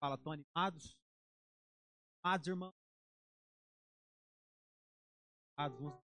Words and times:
Fala, 0.00 0.14
estão 0.14 0.32
animados? 0.32 0.96
Amados, 2.22 2.46
irmãos? 2.46 2.74
Amados, 5.56 5.80
uns 5.80 6.08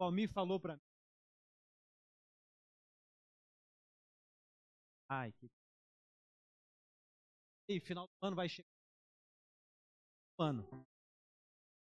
O 0.00 0.28
falou 0.28 0.60
para 0.60 0.76
mim. 0.76 0.82
Ai, 5.08 5.32
que. 5.32 5.50
E 7.68 7.80
final 7.80 8.06
do 8.06 8.26
ano 8.26 8.36
vai 8.36 8.48
chegar. 8.48 8.68
Ano. 10.38 10.86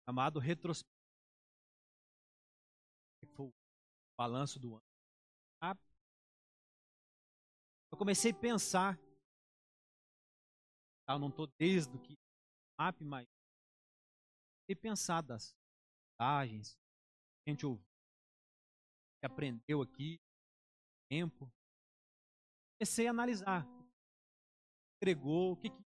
Chamado 0.06 0.38
retrospectiva. 0.38 0.99
Balanço 4.20 4.60
do 4.60 4.74
ano. 4.74 4.84
Ah, 5.62 5.74
eu 7.90 7.96
comecei 7.96 8.32
a 8.32 8.34
pensar. 8.34 9.00
Eu 11.08 11.18
não 11.18 11.30
estou 11.30 11.46
desde 11.58 11.96
o 11.96 11.98
que 11.98 12.18
MAP, 12.78 13.00
mas 13.00 13.26
a 14.70 14.76
pensar 14.76 15.22
das 15.22 15.56
mensagens 16.20 16.74
que 16.74 17.48
a 17.48 17.50
gente 17.50 17.64
ouviu, 17.64 17.82
que 19.20 19.26
aprendeu 19.26 19.80
aqui, 19.80 20.20
tempo. 21.08 21.50
Comecei 22.78 23.06
a 23.06 23.10
analisar. 23.10 23.66
Entregou, 24.96 25.52
o 25.52 25.56
que, 25.56 25.70
que 25.70 25.82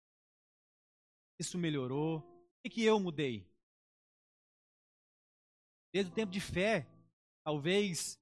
isso 1.40 1.58
melhorou, 1.58 2.20
o 2.20 2.62
que, 2.62 2.70
que 2.70 2.84
eu 2.84 3.00
mudei. 3.00 3.44
Desde 5.92 6.12
o 6.12 6.16
tempo 6.16 6.32
de 6.32 6.40
fé, 6.40 6.88
talvez 7.44 8.19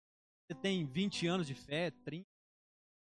você 0.47 0.55
tem 0.55 0.85
20 0.85 1.27
anos 1.27 1.45
de 1.45 1.53
fé, 1.53 1.91
30, 1.91 2.25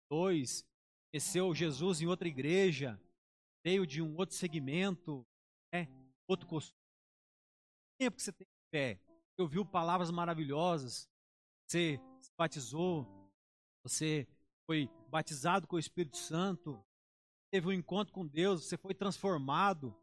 2, 0.09 0.65
conheceu 1.11 1.53
Jesus 1.53 2.01
em 2.01 2.07
outra 2.07 2.29
igreja, 2.29 2.99
veio 3.63 3.85
de 3.85 4.01
um 4.01 4.15
outro 4.15 4.35
segmento, 4.35 5.25
né, 5.73 5.87
outro 6.27 6.47
costume. 6.47 6.79
Tempo 7.99 8.15
que 8.15 8.23
você 8.23 8.31
tem 8.31 8.47
fé, 8.73 8.99
ouviu 9.37 9.65
palavras 9.65 10.09
maravilhosas, 10.11 11.09
você 11.67 11.99
se 12.21 12.31
batizou, 12.37 13.05
você 13.83 14.25
foi 14.65 14.89
batizado 15.09 15.67
com 15.67 15.75
o 15.75 15.79
Espírito 15.79 16.17
Santo, 16.17 16.81
teve 17.51 17.67
um 17.67 17.73
encontro 17.73 18.13
com 18.13 18.25
Deus, 18.25 18.63
você 18.63 18.77
foi 18.77 18.93
transformado, 18.93 19.93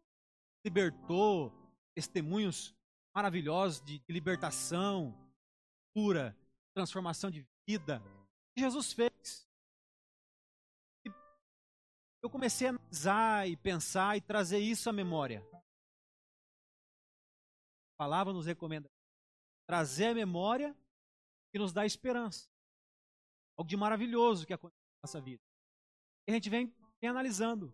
libertou, 0.67 1.51
testemunhos 1.95 2.75
maravilhosos 3.15 3.83
de 3.83 4.03
libertação, 4.09 5.17
cura, 5.95 6.37
transformação 6.75 7.31
de 7.31 7.47
vida. 7.67 8.03
Jesus 8.57 8.93
fez. 8.93 9.49
E 11.05 11.11
eu 12.23 12.31
comecei 12.31 12.69
a 12.69 12.71
analisar 12.71 13.49
e 13.49 13.57
pensar 13.57 14.17
e 14.17 14.21
trazer 14.21 14.59
isso 14.59 14.89
à 14.89 14.93
memória. 14.93 15.41
A 17.95 17.97
palavra 17.99 18.33
nos 18.33 18.47
recomenda 18.47 18.91
trazer 19.67 20.07
à 20.07 20.15
memória 20.15 20.77
e 21.55 21.59
nos 21.59 21.73
dá 21.73 21.87
esperança. 21.87 22.49
Algo 23.57 23.69
de 23.69 23.77
maravilhoso 23.77 24.47
que 24.47 24.53
acontece 24.53 24.81
na 25.03 25.09
nossa 25.09 25.21
vida. 25.21 25.43
E 26.27 26.33
a 26.33 26.35
gente 26.35 26.49
vem, 26.49 26.67
vem 27.01 27.11
analisando 27.11 27.73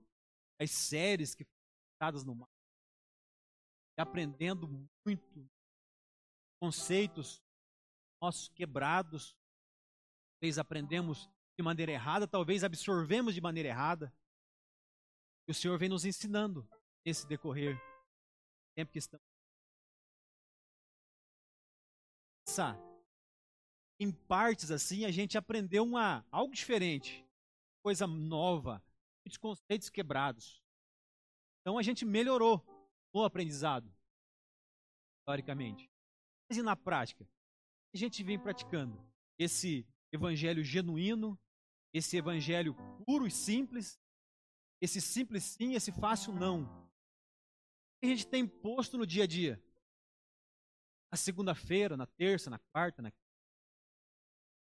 as 0.60 0.70
séries 0.70 1.34
que 1.34 1.44
foram 1.44 1.58
dadas 2.00 2.24
no 2.24 2.34
mar, 2.34 2.48
e 3.96 4.00
aprendendo 4.00 4.68
muito 5.06 5.48
conceitos 6.60 7.40
nossos 8.20 8.48
quebrados. 8.48 9.36
Talvez 10.34 10.58
aprendemos 10.58 11.30
de 11.56 11.62
maneira 11.62 11.92
errada, 11.92 12.26
talvez 12.26 12.62
absorvemos 12.62 13.34
de 13.34 13.40
maneira 13.40 13.68
errada. 13.68 14.14
E 15.46 15.50
o 15.50 15.54
Senhor 15.54 15.78
vem 15.78 15.88
nos 15.88 16.04
ensinando 16.04 16.68
nesse 17.04 17.26
decorrer 17.26 17.76
tempo 18.76 18.92
que 18.92 18.98
estamos. 18.98 19.26
Em 24.00 24.12
partes 24.12 24.70
assim, 24.70 25.04
a 25.04 25.10
gente 25.10 25.36
aprendeu 25.36 25.82
uma 25.84 26.24
algo 26.30 26.54
diferente, 26.54 27.26
coisa 27.82 28.06
nova, 28.06 28.82
muitos 29.24 29.36
conceitos 29.36 29.90
quebrados. 29.90 30.62
Então 31.60 31.76
a 31.76 31.82
gente 31.82 32.04
melhorou 32.04 32.64
o 33.12 33.24
aprendizado, 33.24 33.92
teoricamente. 35.26 35.90
Mas 36.48 36.58
e 36.58 36.62
na 36.62 36.76
prática? 36.76 37.28
A 37.98 38.00
gente 38.00 38.22
vem 38.22 38.38
praticando 38.38 38.96
esse 39.36 39.84
evangelho 40.12 40.62
genuíno, 40.62 41.36
esse 41.92 42.16
evangelho 42.16 42.76
puro 43.04 43.26
e 43.26 43.30
simples, 43.30 44.00
esse 44.80 45.00
simples 45.00 45.42
sim, 45.42 45.74
esse 45.74 45.90
fácil 45.90 46.32
não. 46.32 46.64
A 48.00 48.06
gente 48.06 48.24
tem 48.24 48.46
posto 48.46 48.96
no 48.96 49.04
dia 49.04 49.24
a 49.24 49.26
dia. 49.26 49.60
Na 51.10 51.18
segunda-feira, 51.18 51.96
na 51.96 52.06
terça, 52.06 52.48
na 52.48 52.60
quarta, 52.72 53.02
na 53.02 53.10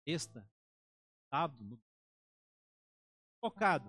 sexta, 0.06 0.46
sábado, 1.34 1.64
no... 1.64 1.82
focado 3.40 3.88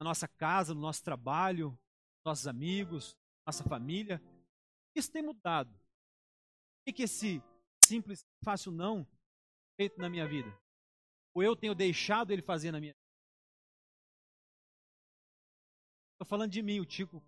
na 0.00 0.04
nossa 0.04 0.26
casa, 0.26 0.72
no 0.72 0.80
nosso 0.80 1.04
trabalho, 1.04 1.78
nossos 2.24 2.46
amigos, 2.46 3.14
nossa 3.46 3.62
família. 3.62 4.22
Isso 4.94 5.12
tem 5.12 5.20
mudado. 5.20 5.78
O 6.88 6.92
que 6.94 7.02
esse 7.02 7.42
simples, 7.88 8.24
fácil 8.44 8.70
não 8.70 9.06
feito 9.76 9.98
na 9.98 10.08
minha 10.08 10.28
vida? 10.28 10.48
Ou 11.34 11.42
eu 11.42 11.56
tenho 11.56 11.74
deixado 11.74 12.32
ele 12.32 12.42
fazer 12.42 12.70
na 12.70 12.80
minha 12.80 12.92
vida? 12.92 13.08
Estou 16.12 16.26
falando 16.26 16.50
de 16.50 16.62
mim, 16.62 16.80
o 16.80 16.86
Tico, 16.86 17.20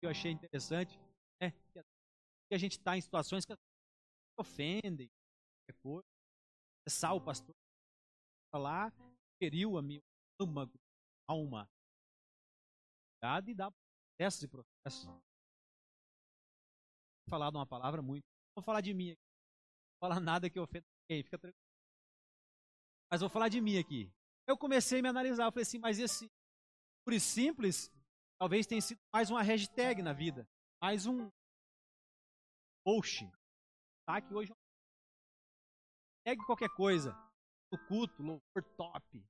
que 0.00 0.06
eu 0.06 0.10
achei 0.10 0.30
interessante, 0.30 0.96
né? 1.40 1.50
que 1.50 2.54
a 2.54 2.58
gente 2.58 2.78
está 2.78 2.96
em 2.96 3.00
situações 3.00 3.44
que 3.44 3.52
ofendem, 4.38 5.08
qualquer 5.08 5.80
coisa. 5.82 6.08
Cessar 6.88 7.14
o 7.14 7.20
pastor 7.20 7.54
lá, 8.54 8.92
feriu 9.38 9.76
a 9.76 9.82
minha 9.82 10.00
âmago, 10.40 10.78
alma. 11.28 11.68
E 13.46 13.54
dá 13.54 13.70
processos 13.70 14.42
e 14.42 14.48
processos. 14.48 15.04
Vou 15.04 15.20
falar 17.30 17.50
de 17.50 17.56
uma 17.56 17.66
palavra 17.66 18.02
muito. 18.02 18.24
Vou 18.54 18.62
falar 18.62 18.80
de 18.80 18.92
mim 18.92 19.10
aqui 19.10 19.31
falar 20.02 20.18
nada 20.18 20.50
que 20.50 20.58
ofenda 20.58 20.84
ninguém, 21.08 21.22
fica 21.22 21.38
tranquilo. 21.38 21.64
Mas 23.08 23.20
vou 23.20 23.30
falar 23.30 23.48
de 23.48 23.60
mim 23.60 23.78
aqui. 23.78 24.12
Eu 24.48 24.58
comecei 24.58 24.98
a 24.98 25.02
me 25.02 25.08
analisar, 25.08 25.44
eu 25.44 25.52
falei 25.52 25.62
assim, 25.62 25.78
mas 25.78 26.00
esse 26.00 26.28
por 27.04 27.18
simples, 27.20 27.88
talvez 28.36 28.66
tenha 28.66 28.80
sido 28.80 28.98
mais 29.12 29.30
uma 29.30 29.42
hashtag 29.42 30.02
na 30.02 30.12
vida, 30.12 30.48
mais 30.82 31.06
um 31.06 31.30
post, 32.84 33.30
tá? 34.04 34.20
Que 34.20 34.34
hoje 34.34 34.52
pegue 36.24 36.44
qualquer 36.46 36.70
coisa, 36.70 37.12
no 37.70 37.78
culto, 37.86 38.22
louvor 38.22 38.62
top, 38.76 39.24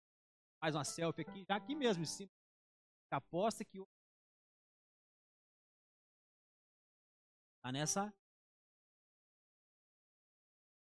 mais 0.63 0.75
uma 0.75 0.85
selfie 0.85 1.21
aqui, 1.21 1.45
já 1.47 1.57
aqui 1.57 1.75
mesmo, 1.75 2.07
cima, 2.07 2.31
aposta 3.11 3.63
que 3.63 3.79
tá 7.63 7.71
nessa 7.71 8.11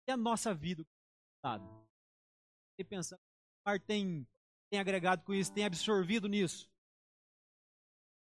e 0.06 0.12
a 0.12 0.16
nossa 0.16 0.54
vida, 0.54 0.84
sabe? 1.44 1.64
E 2.78 2.84
pensando, 2.84 3.18
o 3.18 3.70
mar 3.70 3.80
tem, 3.80 4.26
tem 4.70 4.80
agregado 4.80 5.24
com 5.24 5.32
isso, 5.32 5.52
tem 5.52 5.64
absorvido 5.64 6.28
nisso. 6.28 6.68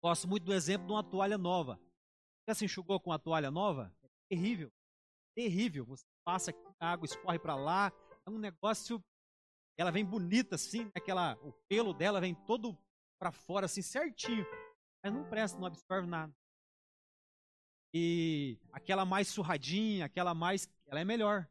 Gosto 0.02 0.28
muito 0.28 0.44
do 0.44 0.52
exemplo 0.52 0.86
de 0.86 0.92
uma 0.92 1.02
toalha 1.02 1.38
nova. 1.38 1.80
Você 2.46 2.58
se 2.58 2.64
enxugou 2.66 3.00
com 3.00 3.10
uma 3.10 3.18
toalha 3.18 3.50
nova? 3.50 3.90
É 4.02 4.08
terrível. 4.28 4.70
Terrível. 5.34 5.86
Você 5.86 6.04
passa 6.24 6.53
a 6.78 6.92
água 6.92 7.06
escorre 7.06 7.38
para 7.38 7.54
lá. 7.54 7.91
É 8.27 8.30
um 8.30 8.38
negócio. 8.38 9.03
Ela 9.78 9.91
vem 9.91 10.04
bonita 10.04 10.54
assim, 10.54 10.91
aquela, 10.94 11.36
o 11.42 11.53
pelo 11.68 11.92
dela 11.94 12.20
vem 12.20 12.34
todo 12.34 12.78
para 13.18 13.32
fora 13.32 13.66
assim, 13.66 13.80
certinho. 13.80 14.47
Mas 15.03 15.12
não 15.12 15.28
presta, 15.28 15.59
não 15.59 15.66
absorve 15.66 16.06
nada. 16.06 16.32
E 17.94 18.59
aquela 18.72 19.04
mais 19.04 19.28
surradinha, 19.28 20.04
aquela 20.04 20.34
mais. 20.34 20.68
Ela 20.86 21.00
é 21.00 21.04
melhor 21.04 21.48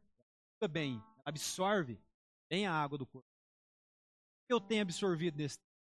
bem, 0.67 1.01
absorve 1.25 1.99
bem 2.49 2.65
a 2.65 2.73
água 2.73 2.97
do 2.97 3.05
corpo. 3.05 3.27
O 3.27 4.47
que 4.47 4.53
eu 4.53 4.61
tenho 4.61 4.81
absorvido 4.81 5.37
nesse 5.37 5.57
tempo? 5.57 5.73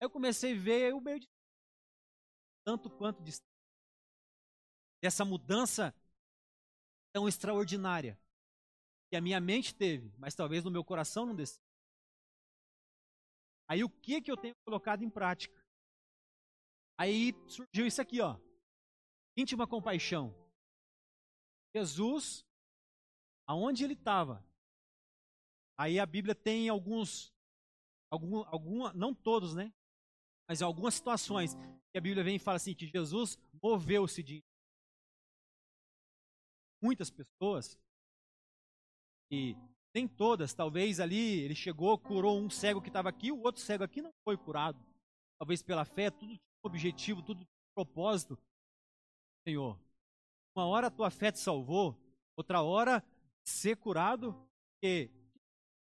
Eu 0.00 0.10
comecei 0.10 0.52
a 0.56 0.60
ver 0.60 0.94
o 0.94 1.00
meio 1.00 1.20
de 1.20 1.28
tanto 2.64 2.90
quanto 2.90 3.22
de 3.22 3.32
dessa 5.02 5.24
mudança 5.24 5.94
tão 7.12 7.28
extraordinária 7.28 8.18
que 9.08 9.16
a 9.16 9.20
minha 9.20 9.40
mente 9.40 9.74
teve, 9.74 10.12
mas 10.18 10.34
talvez 10.34 10.64
no 10.64 10.70
meu 10.70 10.84
coração 10.84 11.24
não 11.24 11.34
desceu. 11.34 11.62
Aí 13.68 13.82
o 13.82 13.88
que 13.88 14.20
que 14.20 14.30
eu 14.30 14.36
tenho 14.36 14.54
colocado 14.64 15.02
em 15.02 15.10
prática? 15.10 15.64
Aí 16.98 17.32
surgiu 17.48 17.86
isso 17.86 18.00
aqui, 18.00 18.20
ó. 18.20 18.38
Íntima 19.36 19.66
compaixão. 19.66 20.34
Jesus 21.74 22.44
aonde 23.46 23.84
ele 23.84 23.94
estava, 23.94 24.44
Aí 25.78 26.00
a 26.00 26.06
Bíblia 26.06 26.34
tem 26.34 26.68
alguns, 26.68 27.34
algum, 28.10 28.42
alguma, 28.46 28.92
não 28.94 29.14
todos, 29.14 29.54
né? 29.54 29.72
Mas 30.48 30.62
algumas 30.62 30.94
situações 30.94 31.54
que 31.92 31.98
a 31.98 32.00
Bíblia 32.00 32.24
vem 32.24 32.36
e 32.36 32.38
fala 32.40 32.56
assim 32.56 32.74
que 32.74 32.86
Jesus 32.86 33.38
moveu-se 33.62 34.22
de 34.22 34.42
muitas 36.82 37.10
pessoas 37.10 37.78
e 39.30 39.54
nem 39.94 40.06
todas, 40.06 40.54
talvez 40.54 41.00
ali 41.00 41.40
ele 41.40 41.54
chegou, 41.54 41.98
curou 41.98 42.38
um 42.38 42.48
cego 42.48 42.80
que 42.80 42.88
estava 42.88 43.08
aqui, 43.08 43.32
o 43.32 43.42
outro 43.42 43.60
cego 43.60 43.84
aqui 43.84 44.00
não 44.00 44.12
foi 44.24 44.36
curado. 44.36 44.78
Talvez 45.38 45.62
pela 45.62 45.84
fé, 45.84 46.10
tudo 46.10 46.28
tinha 46.28 46.40
objetivo, 46.62 47.22
tudo 47.22 47.44
tinha 47.44 47.74
propósito. 47.74 48.38
Senhor, 49.46 49.78
uma 50.54 50.66
hora 50.66 50.86
a 50.86 50.90
tua 50.90 51.10
fé 51.10 51.30
te 51.32 51.38
salvou, 51.38 51.98
outra 52.36 52.62
hora 52.62 53.04
ser 53.46 53.76
curado, 53.76 54.34
porque 54.74 55.10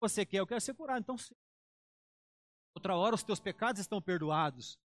você 0.02 0.26
quer, 0.26 0.40
eu 0.40 0.48
quero 0.48 0.62
ser 0.62 0.74
curado, 0.74 1.02
então 1.02 1.16
outra 2.76 2.96
hora 2.96 3.16
os 3.16 3.24
teus 3.24 3.40
pecados 3.40 3.82
estão 3.82 4.02
perdoados 4.02 4.80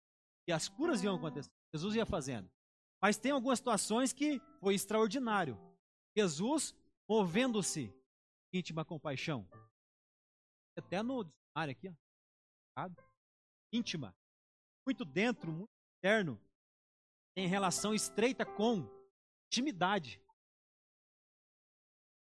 e 0.49 0.53
as 0.53 0.69
curas 0.69 1.03
iam 1.03 1.17
acontecer. 1.17 1.51
Jesus 1.73 1.95
ia 1.95 2.05
fazendo. 2.05 2.51
Mas 3.01 3.17
tem 3.17 3.33
algumas 3.33 3.59
situações 3.59 4.13
que 4.13 4.41
foi 4.61 4.75
extraordinário. 4.75 5.59
Jesus 6.17 6.75
movendo-se 7.09 7.93
íntima 8.53 8.85
compaixão. 8.85 9.49
Até 10.77 11.03
no 11.03 11.25
dicionário 11.25 11.73
aqui, 11.73 11.89
ó. 12.79 12.89
íntima. 13.73 14.15
Muito 14.87 15.05
dentro, 15.05 15.53
muito 15.53 15.71
interno. 15.99 16.41
Tem 17.37 17.47
relação 17.47 17.95
estreita 17.95 18.45
com 18.45 18.89
intimidade. 19.47 20.21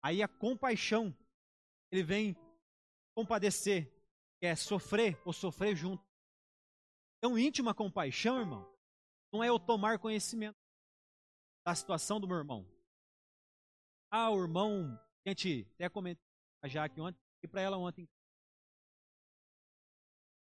Aí 0.03 0.23
a 0.23 0.29
compaixão, 0.29 1.17
ele 1.91 2.03
vem 2.03 2.37
compadecer, 3.15 3.93
que 4.39 4.47
é 4.47 4.57
sofrer 4.57 5.21
ou 5.25 5.33
sofrer 5.33 5.77
junto. 5.77 6.05
Então, 7.19 7.39
íntima 7.39 7.75
compaixão, 7.75 8.41
irmão, 8.41 8.67
não 9.33 9.45
é 9.45 9.49
eu 9.49 9.59
tomar 9.59 9.99
conhecimento 9.99 10.57
da 11.67 11.75
situação 11.75 12.19
do 12.19 12.27
meu 12.27 12.39
irmão. 12.39 12.67
Ah, 14.11 14.31
o 14.31 14.43
irmão, 14.43 14.99
a 15.25 15.29
gente 15.29 15.69
até 15.75 15.89
comentou 15.89 16.25
a 16.63 16.69
Jaque 16.69 17.01
ontem, 17.01 17.21
e 17.43 17.49
para 17.49 17.61
ela 17.61 17.77
ontem. 17.77 18.09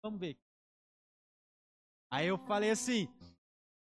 Vamos 0.01 0.19
ver. 0.19 0.39
Aí 2.11 2.27
eu 2.27 2.37
falei 2.37 2.71
assim: 2.71 3.07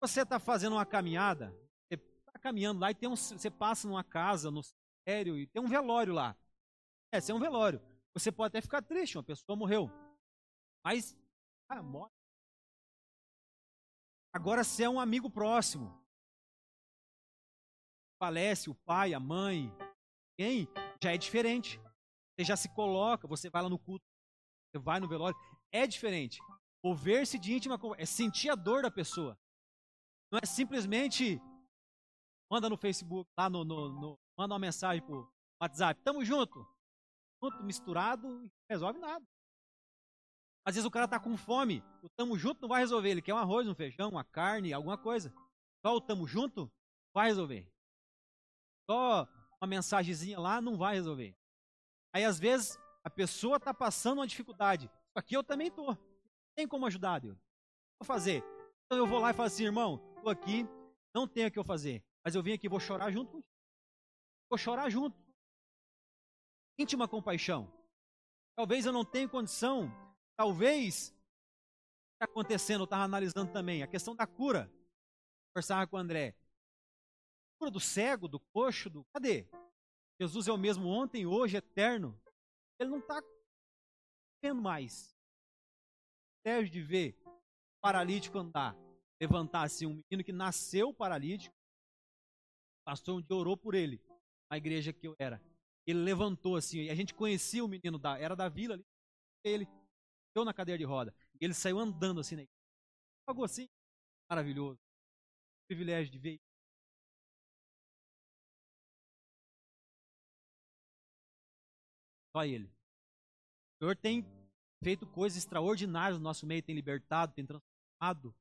você 0.01 0.23
está 0.23 0.39
fazendo 0.39 0.75
uma 0.75 0.87
caminhada, 0.87 1.51
você 1.89 1.95
está 1.95 2.39
caminhando 2.39 2.81
lá 2.81 2.91
e 2.91 2.95
tem 2.95 3.09
um, 3.09 3.17
você 3.17 3.51
passa 3.51 3.89
numa 3.89 4.05
casa, 4.05 4.51
no 4.51 4.61
cemitério, 5.05 5.39
e 5.39 5.47
tem 5.47 5.63
um 5.63 5.69
velório 5.69 6.13
lá. 6.13 6.37
É, 7.13 7.19
é 7.19 7.35
um 7.35 7.39
velório. 7.39 7.81
Você 8.15 8.33
pode 8.33 8.49
até 8.49 8.61
ficar 8.61 8.83
triste, 8.83 9.17
uma 9.17 9.25
pessoa 9.25 9.57
morreu. 9.57 9.91
Mas, 10.85 11.17
ah, 11.69 11.83
morre. 11.83 12.11
Agora, 14.33 14.65
se 14.65 14.83
é 14.83 14.89
um 14.89 14.99
amigo 14.99 15.31
próximo, 15.31 16.03
falece 18.19 18.69
o 18.69 18.75
pai, 18.75 19.15
a 19.15 19.21
mãe, 19.21 19.71
quem, 20.37 20.69
já 21.03 21.13
é 21.13 21.19
diferente. 21.19 21.79
Você 22.35 22.45
já 22.45 22.57
se 22.57 22.69
coloca, 22.75 23.29
você 23.29 23.49
vai 23.49 23.63
lá 23.63 23.69
no 23.69 23.79
culto, 23.79 24.05
você 24.71 24.79
vai 24.83 24.99
no 24.99 25.09
velório, 25.09 25.39
é 25.71 25.87
diferente. 25.87 26.41
Mover-se 26.83 27.39
de 27.39 27.55
íntima 27.55 27.79
é 27.97 28.05
sentir 28.05 28.51
a 28.51 28.55
dor 28.55 28.83
da 28.83 28.91
pessoa. 28.91 29.39
Não 30.33 30.41
é 30.43 30.47
simplesmente 30.47 31.41
manda 32.51 32.69
no 32.69 32.77
Facebook, 32.77 33.29
lá 33.39 33.49
no, 33.49 33.65
no, 33.65 33.89
no 33.89 34.19
manda 34.37 34.55
uma 34.55 34.59
mensagem 34.59 35.03
pro 35.03 35.31
WhatsApp, 35.61 36.01
tamo 36.03 36.25
junto. 36.25 36.67
Junto, 37.43 37.63
misturado, 37.63 38.51
resolve 38.69 38.99
nada. 38.99 39.25
Às 40.67 40.77
vezes 40.77 40.87
o 40.87 40.91
cara 40.91 41.07
tá 41.07 41.21
com 41.21 41.37
fome, 41.37 41.85
o 42.03 42.09
tamo 42.09 42.39
junto 42.39 42.63
não 42.63 42.69
vai 42.69 42.81
resolver, 42.81 43.11
ele 43.11 43.23
quer 43.23 43.35
um 43.35 43.39
arroz, 43.39 43.69
um 43.69 43.75
feijão, 43.75 44.09
uma 44.09 44.25
carne, 44.25 44.73
alguma 44.73 44.97
coisa. 44.97 45.33
Só 45.85 45.95
o 45.95 46.01
tamo 46.01 46.27
junto 46.27 46.73
vai 47.13 47.29
resolver. 47.29 47.71
Só 48.91 49.29
uma 49.61 49.69
mensagenzinha 49.69 50.41
lá 50.41 50.61
não 50.61 50.79
vai 50.79 50.95
resolver. 50.95 51.37
Aí 52.15 52.25
às 52.25 52.39
vezes 52.39 52.79
a 53.03 53.11
pessoa 53.11 53.61
tá 53.61 53.75
passando 53.75 54.19
uma 54.19 54.27
dificuldade. 54.27 54.91
Aqui 55.15 55.37
eu 55.37 55.45
também 55.45 55.71
tô. 55.71 55.95
Tem 56.57 56.67
como 56.67 56.87
ajudar, 56.87 57.21
Deus? 57.21 57.37
Vou 57.99 58.07
fazer. 58.07 58.43
Então 58.87 58.99
eu 58.99 59.07
vou 59.07 59.21
lá 59.21 59.31
e 59.31 59.35
falo 59.35 59.47
assim, 59.47 59.65
irmão, 59.65 59.99
tô 60.23 60.31
aqui, 60.31 60.67
não 61.15 61.29
tenho 61.29 61.49
o 61.49 61.51
que 61.51 61.59
eu 61.59 61.65
fazer, 61.65 62.03
mas 62.25 62.35
eu 62.35 62.43
vim 62.43 62.53
aqui, 62.53 62.69
vou 62.69 62.81
chorar 62.81 63.11
junto 63.11 63.31
contigo. 63.31 63.54
Vou 64.49 64.59
chorar 64.59 64.91
junto. 64.91 65.17
Íntima 66.79 67.09
compaixão. 67.09 67.73
Talvez 68.57 68.87
eu 68.87 68.93
não 68.93 69.05
tenha 69.05 69.29
condição, 69.29 69.91
talvez 70.37 71.13
está 72.13 72.25
acontecendo, 72.25 72.83
eu 72.83 72.85
estava 72.85 73.03
analisando 73.03 73.53
também, 73.53 73.83
a 73.83 73.87
questão 73.87 74.15
da 74.15 74.27
cura. 74.27 74.71
Conversava 75.53 75.87
com 75.87 75.97
o 75.97 75.99
André. 75.99 76.37
Cura 77.59 77.71
do 77.71 77.81
cego, 77.81 78.29
do 78.29 78.39
coxo, 78.39 78.89
do. 78.89 79.05
Cadê? 79.13 79.49
Jesus 80.21 80.47
é 80.47 80.53
o 80.53 80.59
mesmo 80.59 80.89
ontem, 80.89 81.27
hoje, 81.27 81.57
eterno. 81.57 82.21
Ele 82.79 82.91
não 82.91 82.99
está 82.99 83.21
vendo 84.43 84.63
mais. 84.63 85.15
Serve 86.47 86.71
de 86.71 86.81
ver 86.81 87.17
paralítico 87.81 88.39
andar, 88.39 88.77
levantar 89.21 89.63
assim, 89.63 89.87
um 89.87 90.03
menino 90.11 90.25
que 90.25 90.33
nasceu 90.33 90.93
paralítico. 90.93 91.55
O 91.55 92.85
pastor 92.85 93.17
um 93.17 93.23
dia 93.23 93.37
orou 93.37 93.57
por 93.57 93.75
ele, 93.75 94.01
na 94.55 94.59
igreja 94.59 94.93
que 94.93 95.07
eu 95.09 95.17
era. 95.19 95.43
Ele 95.87 95.99
levantou 95.99 96.57
assim, 96.57 96.89
a 96.89 96.95
gente 96.95 97.13
conhecia 97.13 97.65
o 97.65 97.69
menino, 97.69 97.99
da, 97.99 98.17
era 98.19 98.37
da 98.37 98.49
vila 98.49 98.75
ali. 98.75 98.87
Ele 99.43 99.67
deu 100.35 100.45
na 100.45 100.55
cadeira 100.55 100.79
de 100.79 100.85
roda. 100.85 101.15
E 101.41 101.45
ele 101.45 101.53
saiu 101.53 101.79
andando 101.79 102.21
assim 102.21 102.37
na 102.37 102.43
igreja. 102.43 102.65
Pagou 103.27 103.45
assim, 103.45 103.69
maravilhoso. 104.31 104.79
Privilégio 105.67 106.13
de 106.13 106.19
ver 106.19 106.41
Só 112.37 112.45
Ele. 112.45 112.67
O 112.67 113.79
Senhor 113.79 113.97
tem 113.97 114.25
feito 114.83 115.07
coisas 115.07 115.39
extraordinárias 115.39 116.19
no 116.19 116.25
nosso 116.25 116.47
meio, 116.47 116.63
tem 116.63 116.75
libertado, 116.75 117.33
tem 117.33 117.47
transformado. 117.47 118.35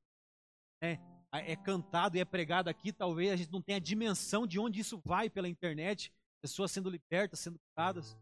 É, 0.82 0.98
é 1.38 1.56
cantado 1.56 2.16
e 2.16 2.20
é 2.20 2.24
pregado 2.24 2.68
aqui, 2.68 2.92
talvez 2.92 3.32
a 3.32 3.36
gente 3.36 3.52
não 3.52 3.62
tenha 3.62 3.80
dimensão 3.80 4.46
de 4.46 4.58
onde 4.58 4.80
isso 4.80 5.00
vai 5.04 5.28
pela 5.28 5.48
internet, 5.48 6.12
pessoas 6.42 6.70
sendo 6.70 6.90
libertas, 6.90 7.40
sendo 7.40 7.58
curadas. 7.58 8.16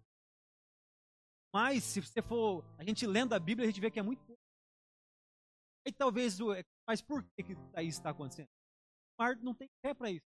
Mas 1.55 1.85
se 1.85 2.01
você 2.01 2.23
for, 2.23 2.65
a 2.79 2.85
gente 2.85 3.07
lendo 3.07 3.35
a 3.35 3.39
Bíblia, 3.39 3.67
a 3.67 3.71
gente 3.71 3.81
vê 3.81 3.91
que 3.91 3.99
é 3.99 4.03
muito 4.03 4.25
pouco. 4.25 4.41
E 5.87 5.93
talvez, 5.93 6.39
mas 6.87 7.03
por 7.03 7.23
que, 7.23 7.43
que 7.43 7.53
isso 7.53 7.99
está 7.99 8.11
acontecendo? 8.11 8.49
O 9.21 9.35
não 9.43 9.55
tem 9.55 9.69
fé 9.85 9.93
para 9.93 10.11
isso. 10.11 10.27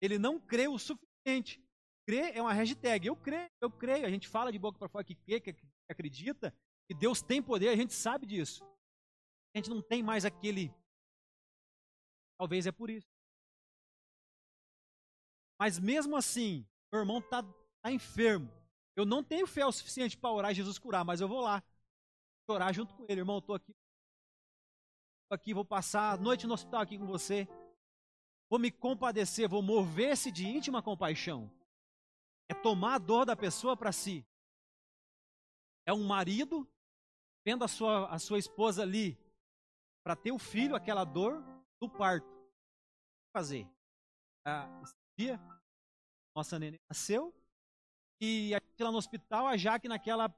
Ele 0.00 0.18
não 0.18 0.38
crê 0.38 0.68
o 0.68 0.78
suficiente 0.78 1.60
Crer 2.06 2.36
é 2.36 2.40
uma 2.40 2.52
hashtag. 2.52 3.08
Eu 3.08 3.16
creio, 3.16 3.50
eu 3.60 3.70
creio. 3.70 4.06
A 4.06 4.10
gente 4.10 4.28
fala 4.28 4.52
de 4.52 4.58
boca 4.58 4.78
para 4.78 4.88
fora 4.88 5.04
que 5.04 5.16
crê, 5.16 5.40
que 5.40 5.54
acredita, 5.90 6.54
que 6.88 6.94
Deus 6.94 7.20
tem 7.20 7.42
poder, 7.42 7.68
a 7.68 7.76
gente 7.76 7.92
sabe 7.92 8.24
disso. 8.26 8.64
A 9.52 9.58
gente 9.58 9.68
não 9.68 9.82
tem 9.82 10.02
mais 10.02 10.24
aquele. 10.24 10.72
Talvez 12.38 12.66
é 12.66 12.72
por 12.72 12.90
isso. 12.90 13.08
Mas 15.58 15.78
mesmo 15.78 16.16
assim, 16.16 16.66
meu 16.92 17.00
irmão 17.00 17.18
está 17.18 17.42
tá 17.82 17.90
enfermo. 17.90 18.50
Eu 18.94 19.04
não 19.06 19.22
tenho 19.22 19.46
fé 19.46 19.64
o 19.64 19.72
suficiente 19.72 20.16
para 20.16 20.32
orar 20.32 20.52
e 20.52 20.54
Jesus 20.54 20.78
curar, 20.78 21.04
mas 21.04 21.20
eu 21.20 21.28
vou 21.28 21.40
lá. 21.40 21.62
Orar 22.48 22.72
junto 22.72 22.94
com 22.94 23.04
ele. 23.08 23.20
Irmão, 23.20 23.38
estou 23.38 23.56
aqui. 23.56 23.74
Estou 25.22 25.34
aqui, 25.34 25.54
vou 25.54 25.64
passar 25.64 26.12
a 26.12 26.16
noite 26.16 26.46
no 26.46 26.54
hospital 26.54 26.80
aqui 26.80 26.98
com 26.98 27.06
você. 27.06 27.48
Vou 28.48 28.58
me 28.58 28.70
compadecer, 28.70 29.48
vou 29.48 29.62
mover-se 29.62 30.30
de 30.30 30.46
íntima 30.46 30.82
compaixão 30.82 31.50
é 32.48 32.54
tomar 32.54 32.94
a 32.94 32.98
dor 32.98 33.24
da 33.24 33.36
pessoa 33.36 33.76
para 33.76 33.92
si. 33.92 34.24
É 35.84 35.92
um 35.92 36.04
marido 36.04 36.68
vendo 37.44 37.64
a 37.64 37.68
sua, 37.68 38.08
a 38.08 38.18
sua 38.18 38.38
esposa 38.38 38.82
ali 38.82 39.18
para 40.02 40.16
ter 40.16 40.32
o 40.32 40.38
filho, 40.38 40.76
aquela 40.76 41.04
dor 41.04 41.42
do 41.80 41.88
parto. 41.88 42.26
Fazer? 43.34 43.68
Ah, 44.46 44.66
esse 44.82 44.94
dia, 45.18 45.38
nossa 46.34 46.58
neném 46.58 46.80
nasceu 46.88 47.34
e 48.20 48.54
aqui 48.54 48.82
lá 48.82 48.90
no 48.90 48.98
hospital, 48.98 49.46
a 49.46 49.56
Jaque 49.56 49.88
naquela 49.88 50.34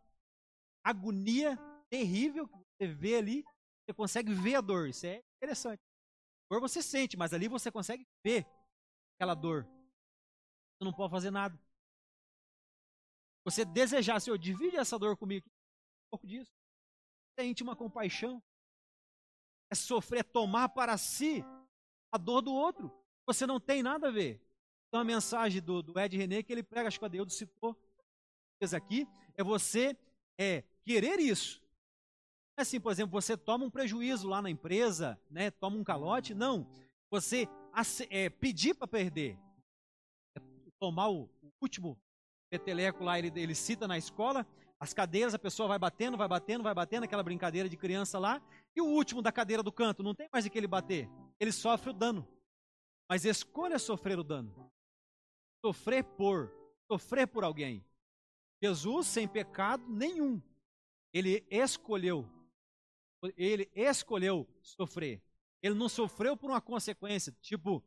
agonia 0.85 1.57
terrível 1.89 2.49
que 2.49 2.57
você 2.57 2.93
vê 2.93 3.17
ali, 3.17 3.45
você 3.85 3.95
consegue 3.95 4.35
ver 4.35 4.57
a 4.57 4.61
dor. 4.61 4.89
Isso 4.89 5.07
é 5.07 5.23
interessante. 5.37 5.81
A 5.81 6.55
dor 6.55 6.61
você 6.61 6.83
sente, 6.83 7.17
mas 7.17 7.33
ali 7.33 7.47
você 7.47 7.71
consegue 7.71 8.07
ver 8.25 8.47
aquela 9.15 9.35
dor. 9.35 9.65
Você 9.65 10.85
não 10.85 10.93
pode 10.93 11.11
fazer 11.11 11.31
nada. 11.31 11.59
Você 13.45 13.65
desejar, 13.65 14.21
Senhor, 14.21 14.37
divide 14.39 14.77
essa 14.77 14.99
dor 14.99 15.17
comigo. 15.17 15.47
Um 15.49 16.11
pouco 16.11 16.27
disso. 16.27 16.51
É 17.39 17.45
íntima 17.45 17.77
compaixão. 17.77 18.43
É 19.71 19.75
sofrer, 19.75 20.21
é 20.21 20.23
tomar 20.23 20.71
para 20.71 20.97
si 20.97 21.45
a 22.13 22.19
dor 22.19 22.41
do 22.41 22.53
outro. 22.53 22.93
Você 23.27 23.47
não 23.47 23.61
tem 23.61 23.83
nada 23.83 24.09
a 24.09 24.11
ver. 24.11 24.41
Então 24.89 25.01
a 25.01 25.05
mensagem 25.05 25.61
do, 25.61 25.83
do 25.83 25.99
Ed 25.99 26.17
René 26.17 26.43
que 26.43 26.53
ele 26.53 26.63
prega, 26.63 26.89
acho 26.89 26.99
que 26.99 27.05
a 27.05 27.09
Deus 27.09 27.35
citou. 27.35 27.77
fez 28.59 28.73
aqui 28.73 29.07
é 29.37 29.45
você 29.45 29.97
é, 30.39 30.65
querer 30.85 31.21
isso. 31.21 31.63
É 32.59 32.63
assim, 32.63 32.81
por 32.81 32.91
exemplo, 32.91 33.21
você 33.21 33.37
toma 33.37 33.65
um 33.65 33.71
prejuízo 33.71 34.29
lá 34.29 34.43
na 34.43 34.51
empresa, 34.51 35.21
né, 35.31 35.51
toma 35.51 35.77
um 35.77 35.85
calote. 35.85 36.35
Não. 36.35 36.67
Você 37.11 37.49
é, 38.11 38.29
pedir 38.29 38.75
para 38.75 38.89
perder. 38.89 39.39
É 40.37 40.41
tomar 40.81 41.09
o, 41.09 41.25
o 41.43 41.53
último 41.61 41.97
peteleco 42.51 43.05
lá, 43.05 43.19
ele, 43.19 43.31
ele 43.37 43.55
cita 43.55 43.87
na 43.87 43.99
escola, 43.99 44.47
as 44.81 44.95
cadeiras, 44.95 45.35
a 45.35 45.39
pessoa 45.39 45.69
vai 45.69 45.79
batendo, 45.79 46.17
vai 46.17 46.29
batendo, 46.29 46.63
vai 46.63 46.75
batendo, 46.75 47.05
aquela 47.05 47.23
brincadeira 47.23 47.69
de 47.69 47.77
criança 47.77 48.19
lá, 48.19 48.41
e 48.79 48.81
o 48.81 48.87
último 48.87 49.21
da 49.21 49.33
cadeira 49.33 49.61
do 49.61 49.73
canto, 49.73 50.05
não 50.05 50.15
tem 50.15 50.29
mais 50.33 50.45
de 50.45 50.51
que 50.51 50.57
ele 50.57 50.69
bater. 50.69 51.11
Ele 51.41 51.51
sofre 51.51 51.91
o 51.91 51.93
dano. 51.93 52.27
Mas 53.11 53.25
escolha 53.25 53.77
sofrer 53.77 54.17
o 54.21 54.23
dano. 54.23 54.73
Sofrer 55.61 56.05
por, 56.05 56.53
sofrer 56.87 57.27
por 57.27 57.43
alguém. 57.43 57.85
Jesus, 58.63 59.09
sem 59.09 59.27
pecado 59.27 59.85
nenhum, 59.89 60.41
ele 61.13 61.45
escolheu, 61.51 62.29
ele 63.37 63.69
escolheu 63.75 64.49
sofrer. 64.63 65.21
Ele 65.61 65.75
não 65.75 65.89
sofreu 65.89 66.37
por 66.37 66.51
uma 66.51 66.61
consequência, 66.61 67.33
tipo, 67.41 67.83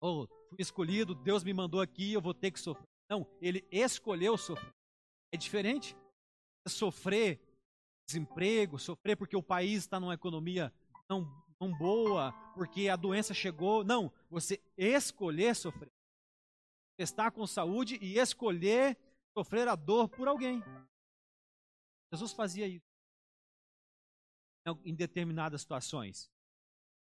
oh, 0.00 0.28
fui 0.48 0.58
escolhido, 0.60 1.14
Deus 1.14 1.42
me 1.42 1.52
mandou 1.52 1.80
aqui, 1.80 2.12
eu 2.12 2.20
vou 2.20 2.34
ter 2.34 2.52
que 2.52 2.60
sofrer. 2.60 2.86
Não, 3.10 3.26
ele 3.40 3.66
escolheu 3.70 4.38
sofrer. 4.38 4.72
É 5.32 5.36
diferente 5.36 5.96
sofrer 6.68 7.40
desemprego, 8.08 8.78
sofrer 8.78 9.16
porque 9.16 9.36
o 9.36 9.42
país 9.42 9.80
está 9.80 10.00
numa 10.00 10.14
economia 10.14 10.72
não, 11.08 11.24
não 11.60 11.76
boa, 11.76 12.32
porque 12.54 12.88
a 12.88 12.96
doença 12.96 13.34
chegou. 13.34 13.84
Não, 13.84 14.12
você 14.30 14.60
escolher 14.76 15.54
sofrer. 15.54 15.92
Estar 16.98 17.30
com 17.30 17.46
saúde 17.46 17.98
e 18.02 18.18
escolher 18.18 18.96
sofrer 19.36 19.68
a 19.68 19.76
dor 19.76 20.08
por 20.08 20.26
alguém. 20.26 20.62
Jesus 22.12 22.32
fazia 22.32 22.66
isso 22.66 22.82
em 24.84 24.94
determinadas 24.94 25.60
situações. 25.60 26.30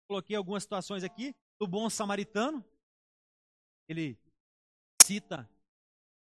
Coloquei 0.09 0.37
algumas 0.37 0.63
situações 0.65 1.03
aqui 1.03 1.35
do 1.59 1.67
bom 1.67 1.89
samaritano. 1.89 2.65
Ele 3.89 4.19
cita 5.03 5.49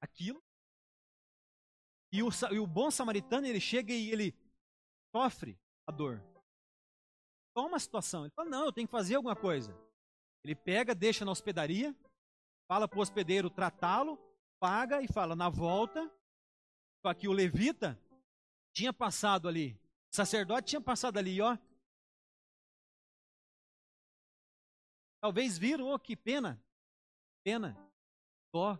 aquilo. 0.01 0.43
E 2.11 2.23
o, 2.23 2.29
e 2.51 2.59
o 2.59 2.67
bom 2.67 2.91
samaritano, 2.91 3.47
ele 3.47 3.61
chega 3.61 3.93
e 3.93 4.11
ele 4.11 4.35
sofre 5.15 5.59
a 5.87 5.93
dor. 5.93 6.23
Qual 7.55 7.67
uma 7.67 7.79
situação? 7.79 8.25
Ele 8.25 8.33
fala, 8.35 8.49
não, 8.49 8.67
eu 8.67 8.73
tenho 8.73 8.87
que 8.87 8.93
fazer 8.93 9.17
alguma 9.17 9.35
coisa. 9.35 9.77
Ele 10.45 10.55
pega, 10.55 10.95
deixa 10.95 11.25
na 11.25 11.33
hospedaria, 11.33 11.95
fala 12.69 12.87
para 12.87 12.99
o 12.99 13.03
hospedeiro 13.03 13.50
tratá-lo, 13.50 14.17
paga 14.61 15.03
e 15.03 15.09
fala, 15.09 15.35
na 15.35 15.49
volta, 15.49 16.11
aqui 17.05 17.27
o 17.27 17.33
levita 17.33 17.99
tinha 18.75 18.93
passado 18.93 19.49
ali, 19.49 19.73
o 20.12 20.17
sacerdote 20.17 20.69
tinha 20.69 20.81
passado 20.81 21.19
ali, 21.19 21.41
ó. 21.41 21.57
Talvez 25.21 25.59
viram, 25.59 25.88
oh, 25.88 25.99
que 25.99 26.15
pena, 26.15 26.62
pena, 27.43 27.77
dó, 28.53 28.79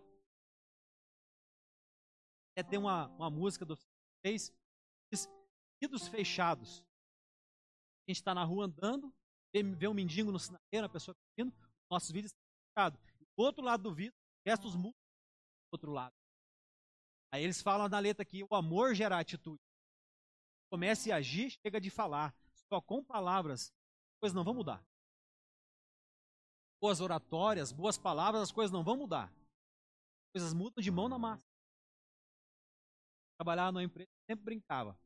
é 2.55 2.63
ter 2.63 2.77
uma, 2.77 3.07
uma 3.07 3.29
música 3.29 3.65
do 3.65 3.77
fez 4.21 4.53
vidros 5.81 6.07
fechados. 6.07 6.83
A 8.07 8.11
gente 8.11 8.17
está 8.17 8.33
na 8.33 8.43
rua 8.43 8.65
andando, 8.65 9.13
vê, 9.53 9.87
um 9.87 9.93
mendigo 9.93 10.31
no 10.31 10.39
sinaleiro, 10.39 10.87
uma 10.87 10.89
pessoa 10.89 11.15
pedindo, 11.35 11.55
nossos 11.89 12.11
vidros 12.11 12.31
estão 12.31 12.41
fechados. 12.67 12.99
Do 13.37 13.43
outro 13.43 13.63
lado 13.63 13.83
do 13.83 13.93
vidro, 13.93 14.15
restos 14.45 14.75
muros 14.75 14.95
do 14.95 15.75
outro 15.75 15.91
lado. 15.91 16.13
Aí 17.31 17.43
eles 17.43 17.61
falam 17.61 17.87
na 17.87 17.99
letra 17.99 18.23
aqui, 18.23 18.43
o 18.43 18.55
amor 18.55 18.95
gera 18.95 19.19
atitude. 19.19 19.61
Comece 20.71 21.11
a 21.11 21.17
agir, 21.17 21.51
chega 21.51 21.79
de 21.79 21.89
falar. 21.89 22.35
Só 22.71 22.81
com 22.81 23.03
palavras, 23.03 23.71
as 23.71 24.19
coisas 24.19 24.35
não 24.35 24.43
vão 24.43 24.53
mudar. 24.53 24.83
Boas 26.81 27.01
oratórias, 27.01 27.71
boas 27.71 27.97
palavras, 27.97 28.43
as 28.43 28.51
coisas 28.51 28.71
não 28.71 28.83
vão 28.83 28.97
mudar. 28.97 29.27
As 29.27 30.31
coisas 30.33 30.53
mudam 30.53 30.81
de 30.81 30.91
mão 30.91 31.09
na 31.09 31.17
massa 31.17 31.49
trabalhava 33.39 33.71
numa 33.71 33.83
empresa, 33.83 34.09
sempre 34.29 34.43
brincava. 34.43 34.97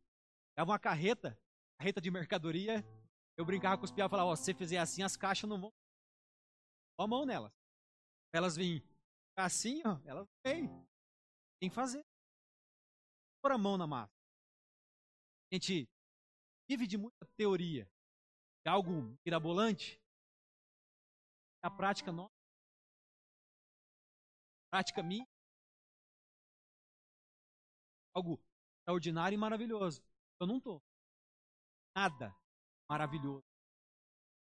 Dava 0.55 0.71
uma 0.71 0.79
carreta, 0.79 1.37
carreta 1.79 1.99
de 1.99 2.11
mercadoria, 2.11 2.83
eu 3.37 3.45
brincava 3.45 3.77
com 3.77 3.85
os 3.85 3.91
piados 3.91 4.09
e 4.09 4.13
falava, 4.15 4.29
ó, 4.29 4.35
se 4.35 4.45
você 4.45 4.53
fizer 4.53 4.77
assim, 4.77 5.01
as 5.01 5.17
caixas 5.17 5.49
não 5.49 5.59
vão. 5.59 5.73
Põe 6.95 7.05
a 7.05 7.07
mão 7.07 7.25
nelas. 7.25 7.51
Elas 8.31 8.55
vêm 8.55 8.81
assim, 9.35 9.81
ó, 9.85 9.99
elas 10.05 10.27
vêm. 10.45 10.67
Tem 11.59 11.69
que 11.69 11.75
fazer. 11.75 12.03
Pôr 13.41 13.51
a 13.51 13.57
mão 13.57 13.77
na 13.77 13.87
massa. 13.87 14.13
A 15.51 15.55
gente 15.55 15.87
vive 16.69 16.87
de 16.87 16.97
muita 16.97 17.25
teoria, 17.35 17.85
de 18.65 18.69
algo 18.69 19.17
mirabolante. 19.25 19.99
A 21.61 21.71
prática 21.71 22.11
nossa, 22.11 22.33
a 24.67 24.69
prática 24.69 25.01
minha, 25.01 25.25
algo 28.13 28.39
extraordinário 28.79 29.35
e 29.35 29.39
maravilhoso. 29.39 30.03
Eu 30.43 30.47
não 30.47 30.57
estou. 30.57 30.83
Nada 31.95 32.35
maravilhoso, 32.89 33.45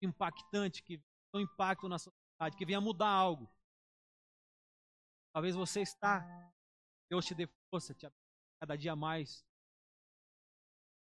impactante, 0.02 0.82
que 0.82 0.98
tem 0.98 1.40
um 1.40 1.40
impacto 1.40 1.88
na 1.88 1.98
sociedade, 1.98 2.56
que 2.56 2.66
venha 2.66 2.80
mudar 2.80 3.08
algo. 3.08 3.48
Talvez 5.32 5.54
você 5.54 5.80
está, 5.80 6.20
Deus 7.08 7.24
te 7.24 7.34
dê 7.34 7.46
força, 7.70 7.94
te 7.94 8.06
cada 8.60 8.76
dia 8.76 8.96
mais. 8.96 9.44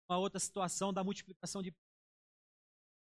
Uma 0.08 0.18
outra 0.18 0.38
situação 0.38 0.92
da 0.92 1.02
multiplicação 1.02 1.62
de 1.62 1.74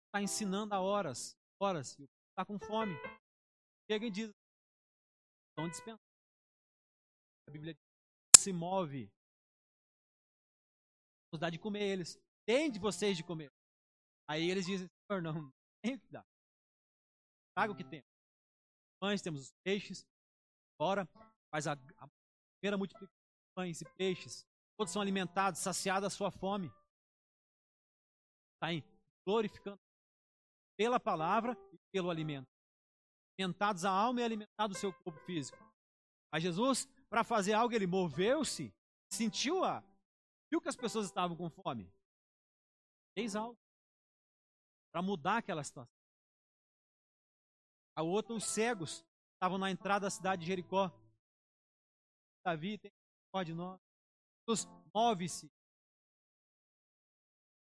está 0.07 0.21
ensinando 0.21 0.73
há 0.73 0.81
horas, 0.81 1.37
horas, 1.61 1.97
está 1.99 2.45
com 2.45 2.59
fome. 2.59 2.93
Chega 3.89 4.07
e 4.07 4.11
diz, 4.11 4.31
estão 5.49 5.69
dispensando. 5.69 6.01
A 7.47 7.51
Bíblia 7.51 7.77
se 8.35 8.51
move 8.51 9.09
nos 11.31 11.39
dá 11.39 11.49
de 11.49 11.59
comer 11.59 11.83
eles. 11.83 12.19
Tem 12.45 12.71
de 12.71 12.79
vocês 12.79 13.17
de 13.17 13.23
comer. 13.23 13.51
Aí 14.29 14.49
eles 14.49 14.65
dizem, 14.65 14.87
Senhor, 15.07 15.21
não, 15.21 15.33
tem 15.83 15.95
o 15.95 15.99
que 15.99 16.11
dá. 16.11 16.25
Traga 17.55 17.73
o 17.73 17.75
que 17.75 17.83
tem. 17.83 18.03
Pães, 18.99 19.21
temos 19.21 19.41
os 19.41 19.51
peixes. 19.63 20.05
Bora, 20.79 21.07
faz 21.51 21.67
a, 21.67 21.73
a 21.73 22.09
primeira 22.59 22.77
multiplicação 22.77 23.07
de 23.07 23.53
pães 23.55 23.81
e 23.81 23.85
peixes. 23.95 24.45
Todos 24.77 24.93
são 24.93 25.01
alimentados, 25.01 25.59
saciados 25.59 26.07
a 26.07 26.15
sua 26.15 26.31
fome. 26.31 26.67
Está 28.55 28.67
aí, 28.67 28.83
glorificando 29.25 29.79
pela 30.77 30.99
palavra 30.99 31.57
e 31.73 31.77
pelo 31.91 32.09
alimento. 32.09 32.47
Alimentados 33.39 33.85
a 33.85 33.91
alma 33.91 34.21
e 34.21 34.23
alimentados 34.23 34.77
o 34.77 34.79
seu 34.79 34.93
corpo 34.93 35.19
físico. 35.25 35.57
Mas 36.31 36.43
Jesus, 36.43 36.87
para 37.09 37.23
fazer 37.23 37.53
algo, 37.53 37.73
ele 37.73 37.87
moveu-se, 37.87 38.73
sentiu 39.11 39.63
a, 39.63 39.83
Viu 40.49 40.61
que 40.61 40.69
as 40.69 40.75
pessoas 40.75 41.05
estavam 41.05 41.35
com 41.35 41.49
fome? 41.49 41.91
Fez 43.17 43.35
algo 43.35 43.57
para 44.91 45.01
mudar 45.01 45.37
aquela 45.37 45.63
situação. 45.63 45.93
A 47.95 48.03
outra, 48.03 48.33
os 48.33 48.45
cegos 48.45 49.03
estavam 49.33 49.57
na 49.57 49.71
entrada 49.71 50.05
da 50.05 50.09
cidade 50.09 50.41
de 50.41 50.47
Jericó. 50.47 50.91
Davi 52.45 52.77
tem 52.77 52.91
de 53.43 53.53
nós. 53.53 53.79
Jesus 54.47 54.67
move-se. 54.93 55.51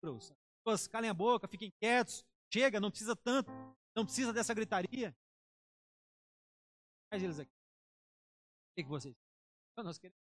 As 0.03 0.31
pessoas 0.63 0.87
calem 0.87 1.09
a 1.09 1.13
boca, 1.13 1.47
fiquem 1.47 1.71
quietos. 1.79 2.25
Chega, 2.51 2.79
não 2.79 2.89
precisa 2.89 3.15
tanto. 3.15 3.51
Não 3.95 4.05
precisa 4.05 4.31
dessa 4.31 4.53
gritaria. 4.53 5.15
Faz 7.09 7.23
eles 7.23 7.39
aqui. 7.39 7.51
O 7.51 8.75
que, 8.75 8.83
que 8.83 8.89
vocês? 8.89 9.15
Nós 9.77 9.97
queremos 9.97 10.26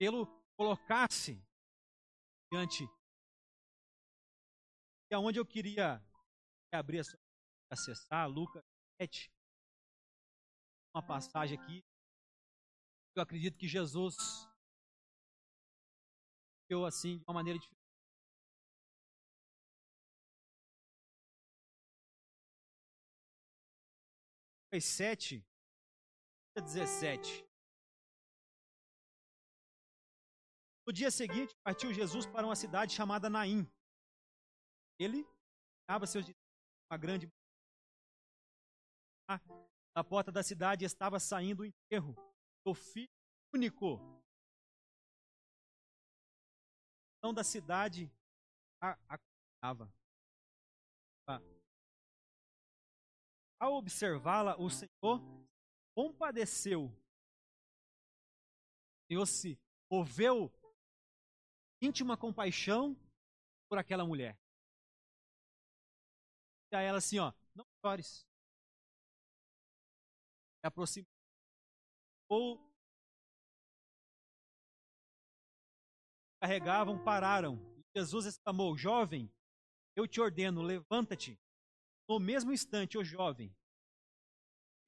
pelo 0.00 0.26
colocar-se 0.56 1.34
diante 2.50 2.84
e 5.10 5.14
aonde 5.14 5.38
eu 5.38 5.44
queria 5.44 6.02
abrir 6.72 7.00
a 7.00 7.04
sua, 7.04 7.20
acessar 7.70 8.26
Lucas 8.26 8.64
7 8.98 9.30
uma 10.94 11.06
passagem 11.06 11.58
aqui. 11.60 11.84
Eu 13.14 13.22
acredito 13.22 13.58
que 13.58 13.68
Jesus 13.68 14.16
eu 16.70 16.86
assim 16.86 17.18
de 17.18 17.24
uma 17.28 17.34
maneira 17.34 17.58
diferente 17.58 17.80
Lucas 24.72 24.84
7 24.84 25.44
17 26.54 27.49
No 30.86 30.92
dia 30.92 31.10
seguinte, 31.10 31.54
partiu 31.62 31.92
Jesus 31.92 32.26
para 32.26 32.46
uma 32.46 32.56
cidade 32.56 32.94
chamada 32.94 33.30
Naim. 33.30 33.70
Ele 34.98 35.26
estava 35.82 36.06
seus 36.06 36.26
uma 36.90 36.98
grande 36.98 37.30
Da 39.94 40.02
porta 40.02 40.32
da 40.32 40.42
cidade 40.42 40.84
estava 40.84 41.20
saindo 41.20 41.60
o 41.60 41.64
enterro 41.64 42.16
do 42.64 42.74
filho 42.74 43.08
único. 43.54 44.00
Então 47.18 47.34
da 47.34 47.44
cidade 47.44 48.10
acompanhava. 48.80 49.92
Ao 53.60 53.74
observá-la, 53.74 54.56
o 54.56 54.70
Senhor 54.70 55.20
compadeceu. 55.94 56.86
O 56.86 56.96
Senhor 59.06 59.26
se 59.26 59.60
moveu 59.90 60.50
íntima 61.80 62.16
compaixão 62.16 62.96
por 63.68 63.78
aquela 63.78 64.04
mulher. 64.04 64.38
E 66.72 66.76
a 66.76 66.80
ela 66.80 66.98
assim, 66.98 67.18
ó, 67.18 67.32
não 67.54 67.64
chores. 67.84 68.26
Se 70.60 70.66
aproximou. 70.66 71.08
Ou 72.28 72.70
carregavam, 76.40 77.02
pararam. 77.02 77.58
E 77.78 77.98
Jesus 77.98 78.26
exclamou: 78.26 78.76
Jovem, 78.76 79.32
eu 79.96 80.06
te 80.06 80.20
ordeno, 80.20 80.62
levanta-te. 80.62 81.38
No 82.08 82.18
mesmo 82.18 82.52
instante, 82.52 82.98
o 82.98 83.04
jovem 83.04 83.54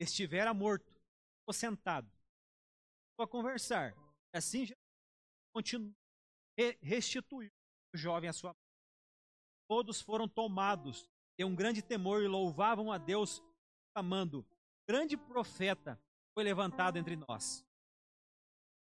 estivera 0.01 0.53
morto, 0.53 0.93
ficou 1.41 1.53
sentado, 1.53 2.11
ficou 3.11 3.25
a 3.25 3.29
conversar. 3.29 3.95
Assim, 4.35 4.67
continuou, 5.55 5.95
restituiu 6.81 7.51
o 7.95 7.97
jovem 7.97 8.29
à 8.29 8.33
sua 8.33 8.55
Todos 9.73 10.03
foram 10.03 10.29
tomados. 10.29 11.09
De 11.39 11.45
um 11.47 11.57
grande 11.57 11.81
temor 11.81 12.23
e 12.23 12.29
louvavam 12.29 12.93
a 12.93 12.99
Deus, 12.99 13.43
clamando: 13.95 14.47
Grande 14.87 15.17
profeta 15.17 15.99
foi 16.35 16.45
levantado 16.45 16.99
entre 16.99 17.17
nós. 17.17 17.65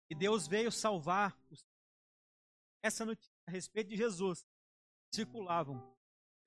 E 0.08 0.14
Deus 0.14 0.48
veio 0.48 0.72
salvar 0.72 1.36
os... 1.50 1.66
essa 2.84 3.04
notícia 3.04 3.34
a 3.48 3.52
respeito 3.52 3.90
de 3.90 3.98
Jesus. 3.98 4.46
Circulavam 5.12 5.78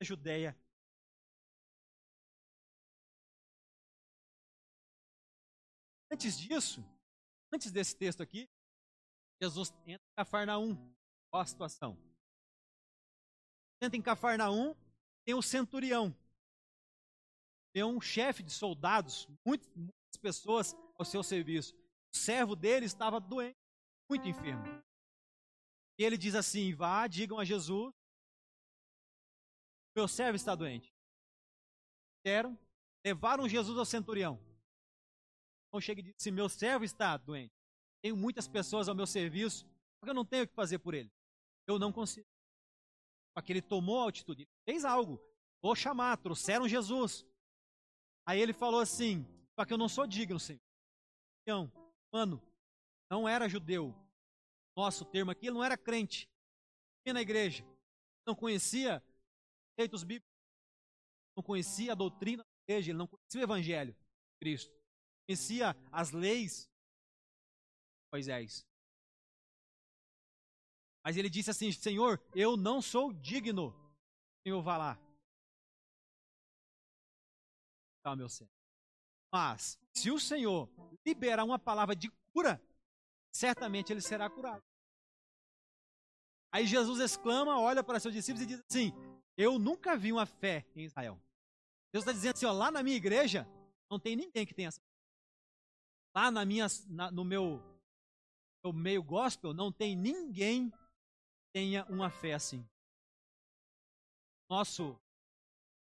na 0.00 0.06
Judéia. 0.06 0.56
Antes 6.12 6.38
disso, 6.38 6.84
antes 7.52 7.72
desse 7.72 7.96
texto 7.96 8.22
aqui, 8.22 8.48
Jesus 9.42 9.70
entra 9.84 10.06
em 10.06 10.14
Cafarnaum. 10.16 10.99
Olha 11.32 11.42
a 11.42 11.46
situação. 11.46 11.98
Entra 13.80 13.96
em 13.96 14.02
Cafarnaum, 14.02 14.74
tem 15.24 15.34
um 15.34 15.42
centurião. 15.42 16.14
Tem 17.72 17.84
um 17.84 18.00
chefe 18.00 18.42
de 18.42 18.50
soldados, 18.50 19.28
muitas, 19.46 19.68
muitas 19.74 20.16
pessoas 20.20 20.74
ao 20.98 21.04
seu 21.04 21.22
serviço. 21.22 21.74
O 22.12 22.16
servo 22.16 22.56
dele 22.56 22.86
estava 22.86 23.20
doente, 23.20 23.56
muito 24.08 24.26
enfermo. 24.28 24.64
E 25.98 26.04
ele 26.04 26.18
diz 26.18 26.34
assim: 26.34 26.74
vá, 26.74 27.06
digam 27.06 27.38
a 27.38 27.44
Jesus, 27.44 27.94
meu 29.94 30.08
servo 30.08 30.36
está 30.36 30.54
doente. 30.54 30.92
Deram, 32.24 32.58
levaram 33.04 33.48
Jesus 33.48 33.78
ao 33.78 33.84
centurião. 33.84 34.38
Então 35.68 35.80
chega 35.80 36.00
e 36.00 36.04
diz 36.04 36.14
assim: 36.18 36.30
Meu 36.30 36.48
servo 36.48 36.84
está 36.84 37.16
doente. 37.16 37.54
Tenho 38.02 38.16
muitas 38.16 38.48
pessoas 38.48 38.88
ao 38.88 38.94
meu 38.94 39.06
serviço, 39.06 39.66
porque 39.98 40.10
eu 40.10 40.14
não 40.14 40.24
tenho 40.24 40.44
o 40.44 40.48
que 40.48 40.54
fazer 40.54 40.78
por 40.78 40.94
ele. 40.94 41.10
Eu 41.70 41.78
não 41.78 41.92
consigo. 41.92 42.26
Só 43.32 43.42
que 43.42 43.52
ele 43.52 43.62
tomou 43.62 44.04
a 44.04 44.08
atitude, 44.08 44.48
fez 44.64 44.84
algo. 44.84 45.20
Vou 45.62 45.74
chamar, 45.74 46.16
trouxeram 46.18 46.68
Jesus. 46.68 47.24
Aí 48.26 48.40
ele 48.40 48.52
falou 48.52 48.80
assim: 48.80 49.26
Só 49.58 49.64
que 49.64 49.72
eu 49.72 49.78
não 49.78 49.88
sou 49.88 50.06
digno, 50.06 50.38
Senhor. 50.40 50.60
Então, 51.42 51.72
mano, 52.12 52.42
não 53.10 53.28
era 53.28 53.48
judeu. 53.48 53.94
Nosso 54.76 55.04
termo 55.04 55.30
aqui, 55.30 55.46
ele 55.46 55.54
não 55.54 55.64
era 55.64 55.76
crente. 55.76 56.28
Ia 57.06 57.12
na 57.12 57.20
igreja. 57.22 57.64
Não 58.26 58.34
conhecia 58.34 59.02
feitos 59.76 60.02
bíblicos. 60.02 60.30
Não 61.36 61.42
conhecia 61.42 61.92
a 61.92 61.94
doutrina 61.94 62.42
da 62.42 62.72
igreja. 62.72 62.90
Ele 62.90 62.98
não 62.98 63.06
conhecia 63.06 63.40
o 63.40 63.44
evangelho 63.44 63.92
de 63.92 64.38
Cristo 64.38 64.80
conhecia 65.30 65.76
as 65.92 66.10
leis 66.10 66.64
de 66.64 68.08
Moisés. 68.12 68.66
Mas 71.04 71.16
ele 71.16 71.30
disse 71.30 71.50
assim: 71.50 71.72
Senhor, 71.72 72.20
eu 72.34 72.56
não 72.56 72.80
sou 72.82 73.12
digno. 73.12 73.74
Senhor, 74.42 74.62
vá 74.62 74.76
lá. 74.76 74.98
Tá, 78.02 78.16
meu 78.16 78.28
Senhor. 78.28 78.50
Mas, 79.32 79.78
se 79.94 80.10
o 80.10 80.18
Senhor 80.18 80.68
liberar 81.06 81.44
uma 81.44 81.58
palavra 81.58 81.94
de 81.94 82.10
cura, 82.32 82.60
certamente 83.32 83.92
ele 83.92 84.00
será 84.00 84.28
curado. 84.28 84.62
Aí 86.52 86.66
Jesus 86.66 86.98
exclama, 86.98 87.60
olha 87.60 87.84
para 87.84 88.00
seus 88.00 88.14
discípulos 88.14 88.42
e 88.42 88.46
diz 88.46 88.62
assim: 88.68 88.92
Eu 89.36 89.58
nunca 89.58 89.96
vi 89.96 90.12
uma 90.12 90.26
fé 90.26 90.66
em 90.74 90.84
Israel. 90.84 91.20
Deus 91.92 92.02
está 92.02 92.12
dizendo 92.12 92.34
assim: 92.34 92.46
ó, 92.46 92.52
lá 92.52 92.70
na 92.70 92.82
minha 92.82 92.96
igreja, 92.96 93.46
não 93.90 93.98
tem 93.98 94.16
ninguém 94.16 94.46
que 94.46 94.54
tenha 94.54 94.68
essa 94.68 94.80
lá 96.14 96.30
na 96.30 96.44
minha, 96.44 96.66
na, 96.88 97.10
no 97.10 97.24
meu, 97.24 97.62
meu 98.64 98.72
meio 98.72 99.02
gospel, 99.02 99.54
não 99.54 99.72
tem 99.72 99.96
ninguém 99.96 100.72
tenha 101.52 101.84
uma 101.86 102.10
fé 102.10 102.34
assim. 102.34 102.66
Nosso 104.48 104.98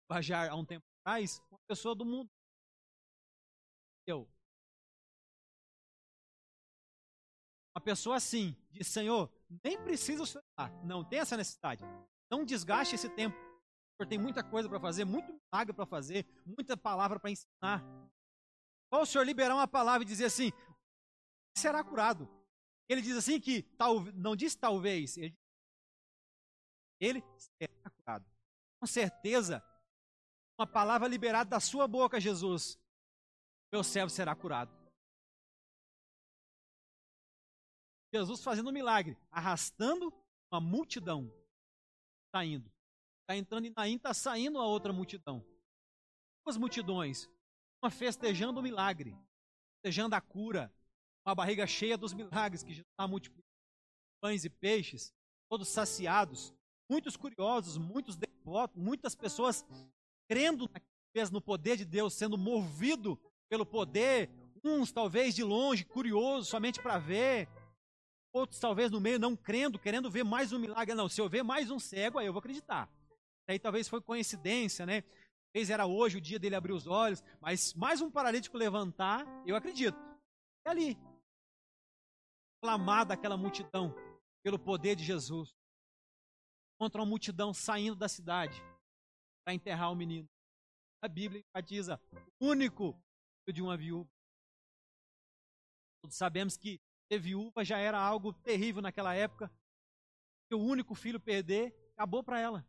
Bajar, 0.10 0.49
há 0.49 0.56
um 0.56 0.65
tempo 0.65 0.86
atrás, 0.99 1.41
uma 1.49 1.60
pessoa 1.67 1.95
do 1.95 2.06
mundo. 2.06 2.30
Eu. 4.06 4.28
Uma 7.76 7.82
pessoa 7.82 8.17
assim, 8.17 8.56
diz, 8.69 8.88
Senhor, 8.88 9.32
nem 9.63 9.82
precisa 9.82 10.21
o 10.21 10.28
Senhor 10.28 10.43
Não 10.84 11.04
tem 11.04 11.19
essa 11.19 11.36
necessidade. 11.36 11.84
Não 12.30 12.45
desgaste 12.45 12.95
esse 12.95 13.10
tempo. 13.10 13.36
Porque 13.97 14.10
tem 14.10 14.19
muita 14.19 14.43
coisa 14.43 14.67
para 14.69 14.80
fazer, 14.80 15.06
muito 15.06 15.34
milagre 15.34 15.73
para 15.73 15.86
fazer, 15.86 16.26
muita 16.45 16.76
palavra 16.76 17.19
para 17.19 17.32
ensinar. 17.32 17.84
Ou 18.91 19.02
o 19.02 19.06
Senhor 19.06 19.23
liberar 19.23 19.56
uma 19.56 19.67
palavra 19.67 20.04
e 20.04 20.08
dizer 20.08 20.26
assim, 20.26 20.52
será 21.58 21.84
curado. 21.84 22.30
Ele 22.88 23.02
diz 23.02 23.15
assim 23.17 23.39
que, 23.39 23.63
tal, 23.78 24.02
não 24.13 24.36
diz 24.36 24.56
talvez, 24.56 25.17
ele, 25.17 25.36
ele 27.04 27.24
será 27.38 27.89
curado. 27.89 28.26
Com 28.80 28.88
certeza, 28.88 29.63
uma 30.58 30.68
palavra 30.68 31.08
liberada 31.08 31.50
da 31.50 31.60
sua 31.60 31.88
boca, 31.88 32.20
Jesus, 32.20 32.80
meu 33.72 33.84
servo 33.84 34.10
será 34.10 34.36
curado. 34.36 34.72
Jesus 38.13 38.44
fazendo 38.44 38.70
um 38.70 38.74
milagre, 38.74 39.18
arrastando 39.32 40.13
uma 40.52 40.62
multidão, 40.62 41.34
saindo. 42.34 42.72
Está 43.22 43.36
entrando 43.36 43.66
em 43.66 43.74
Naim, 43.76 43.96
está 43.96 44.13
saindo 44.13 44.60
a 44.60 44.66
outra 44.66 44.94
multidão. 44.94 45.44
Duas 46.46 46.58
multidões 46.58 47.28
festejando 47.92 48.60
o 48.60 48.63
milagre, 48.63 49.18
festejando 49.76 50.16
a 50.16 50.22
cura, 50.22 50.74
uma 51.26 51.36
barriga 51.36 51.66
cheia 51.68 51.98
dos 51.98 52.13
milagres 52.13 52.63
que 52.63 52.70
Jesus 52.70 52.88
está 52.92 53.08
multiplicando 53.08 53.44
pães 54.22 54.46
e 54.46 54.50
peixes, 54.50 55.13
todos 55.50 55.68
saciados, 55.68 56.54
muitos 56.94 57.18
curiosos, 57.18 57.76
muitos 57.76 58.16
devotos, 58.16 58.78
muitas 58.80 59.16
pessoas 59.16 59.66
crendo 60.30 60.70
no 61.32 61.42
poder 61.42 61.76
de 61.76 61.86
Deus, 61.86 62.14
sendo 62.14 62.38
movido 62.38 63.20
pelo 63.50 63.66
poder, 63.66 64.30
uns 64.64 64.92
talvez 64.92 65.34
de 65.34 65.44
longe, 65.44 65.86
curiosos 65.86 66.50
somente 66.50 66.80
para 66.80 67.00
ver, 67.00 67.50
outros 68.32 68.60
talvez 68.60 68.92
no 68.92 69.00
meio 69.00 69.18
não 69.18 69.36
crendo, 69.36 69.80
querendo 69.80 70.10
ver 70.10 70.24
mais 70.24 70.54
um 70.54 70.60
milagre. 70.60 70.94
Não, 70.94 71.10
se 71.10 71.20
eu 71.20 71.28
ver 71.28 71.44
mais 71.44 71.72
um 71.72 71.80
cego, 71.80 72.20
aí 72.20 72.28
eu 72.28 72.34
vou 72.34 72.40
acreditar. 72.40 72.88
Aí 73.48 73.58
talvez 73.58 73.88
foi 73.88 74.00
coincidência, 74.00 74.86
né? 74.86 75.02
Talvez 75.52 75.72
era 75.72 75.88
hoje 75.88 76.18
o 76.18 76.22
dia 76.22 76.38
dele 76.38 76.56
abrir 76.56 76.74
os 76.74 76.86
olhos, 76.86 77.24
mas 77.42 77.74
mais 77.74 78.02
um 78.02 78.12
paralítico 78.12 78.56
levantar, 78.56 79.26
eu 79.48 79.56
acredito. 79.56 79.98
É 80.66 80.70
ali. 80.70 80.98
Clamada 82.62 83.16
aquela 83.16 83.36
multidão 83.36 83.96
pelo 84.44 84.60
poder 84.60 84.96
de 84.96 85.04
Jesus. 85.04 85.54
Contra 86.78 87.02
uma 87.02 87.08
multidão 87.08 87.54
saindo 87.54 87.96
da 87.96 88.10
cidade 88.10 88.60
para 89.44 89.54
enterrar 89.54 89.92
o 89.92 89.96
menino. 89.96 90.28
A 91.02 91.08
Bíblia 91.08 91.42
enfatiza 91.42 92.00
o 92.40 92.48
único 92.48 92.98
de 93.52 93.62
uma 93.62 93.76
viúva. 93.76 94.10
Todos 96.02 96.16
sabemos 96.16 96.58
que 96.58 96.80
ser 97.12 97.20
viúva 97.20 97.64
já 97.64 97.78
era 97.78 98.00
algo 98.00 98.34
terrível 98.34 98.82
naquela 98.82 99.14
época. 99.14 99.52
O 100.52 100.58
único 100.58 100.94
filho 100.94 101.20
perder 101.20 101.74
acabou 101.94 102.24
para 102.24 102.40
ela. 102.40 102.66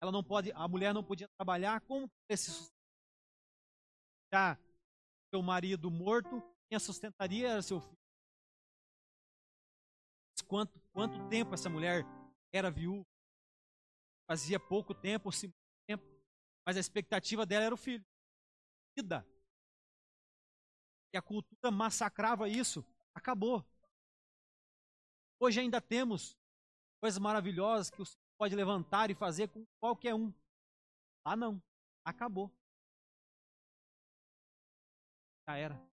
Ela 0.00 0.10
não 0.10 0.24
pode, 0.24 0.50
a 0.52 0.66
mulher 0.66 0.92
não 0.92 1.04
podia 1.04 1.28
trabalhar, 1.38 1.80
como 1.82 2.10
esse 2.28 2.70
já 4.32 4.58
seu 5.32 5.42
marido 5.42 5.90
morto, 5.90 6.42
quem 6.68 6.76
a 6.76 6.80
sustentaria 6.80 7.50
era 7.50 7.62
seu 7.62 7.80
filho. 7.80 7.98
Quanto, 10.46 10.78
quanto 10.92 11.28
tempo 11.28 11.54
essa 11.54 11.70
mulher 11.70 12.04
era 12.52 12.70
viúva? 12.70 13.06
Fazia 14.28 14.58
pouco 14.60 14.94
tempo, 14.94 15.30
tempo, 15.86 16.04
mas 16.66 16.76
a 16.76 16.80
expectativa 16.80 17.44
dela 17.44 17.64
era 17.64 17.74
o 17.74 17.78
filho. 17.78 18.04
vida. 18.96 19.26
E 21.12 21.18
a 21.18 21.22
cultura 21.22 21.70
massacrava 21.70 22.48
isso. 22.48 22.84
Acabou. 23.14 23.64
Hoje 25.40 25.60
ainda 25.60 25.80
temos 25.80 26.36
coisas 27.00 27.18
maravilhosas 27.18 27.90
que 27.90 27.98
você 27.98 28.16
pode 28.38 28.54
levantar 28.54 29.10
e 29.10 29.14
fazer 29.14 29.48
com 29.48 29.66
qualquer 29.80 30.14
um. 30.14 30.32
Ah, 31.24 31.36
não. 31.36 31.62
Acabou. 32.04 32.50
Já 35.48 35.56
era. 35.56 35.92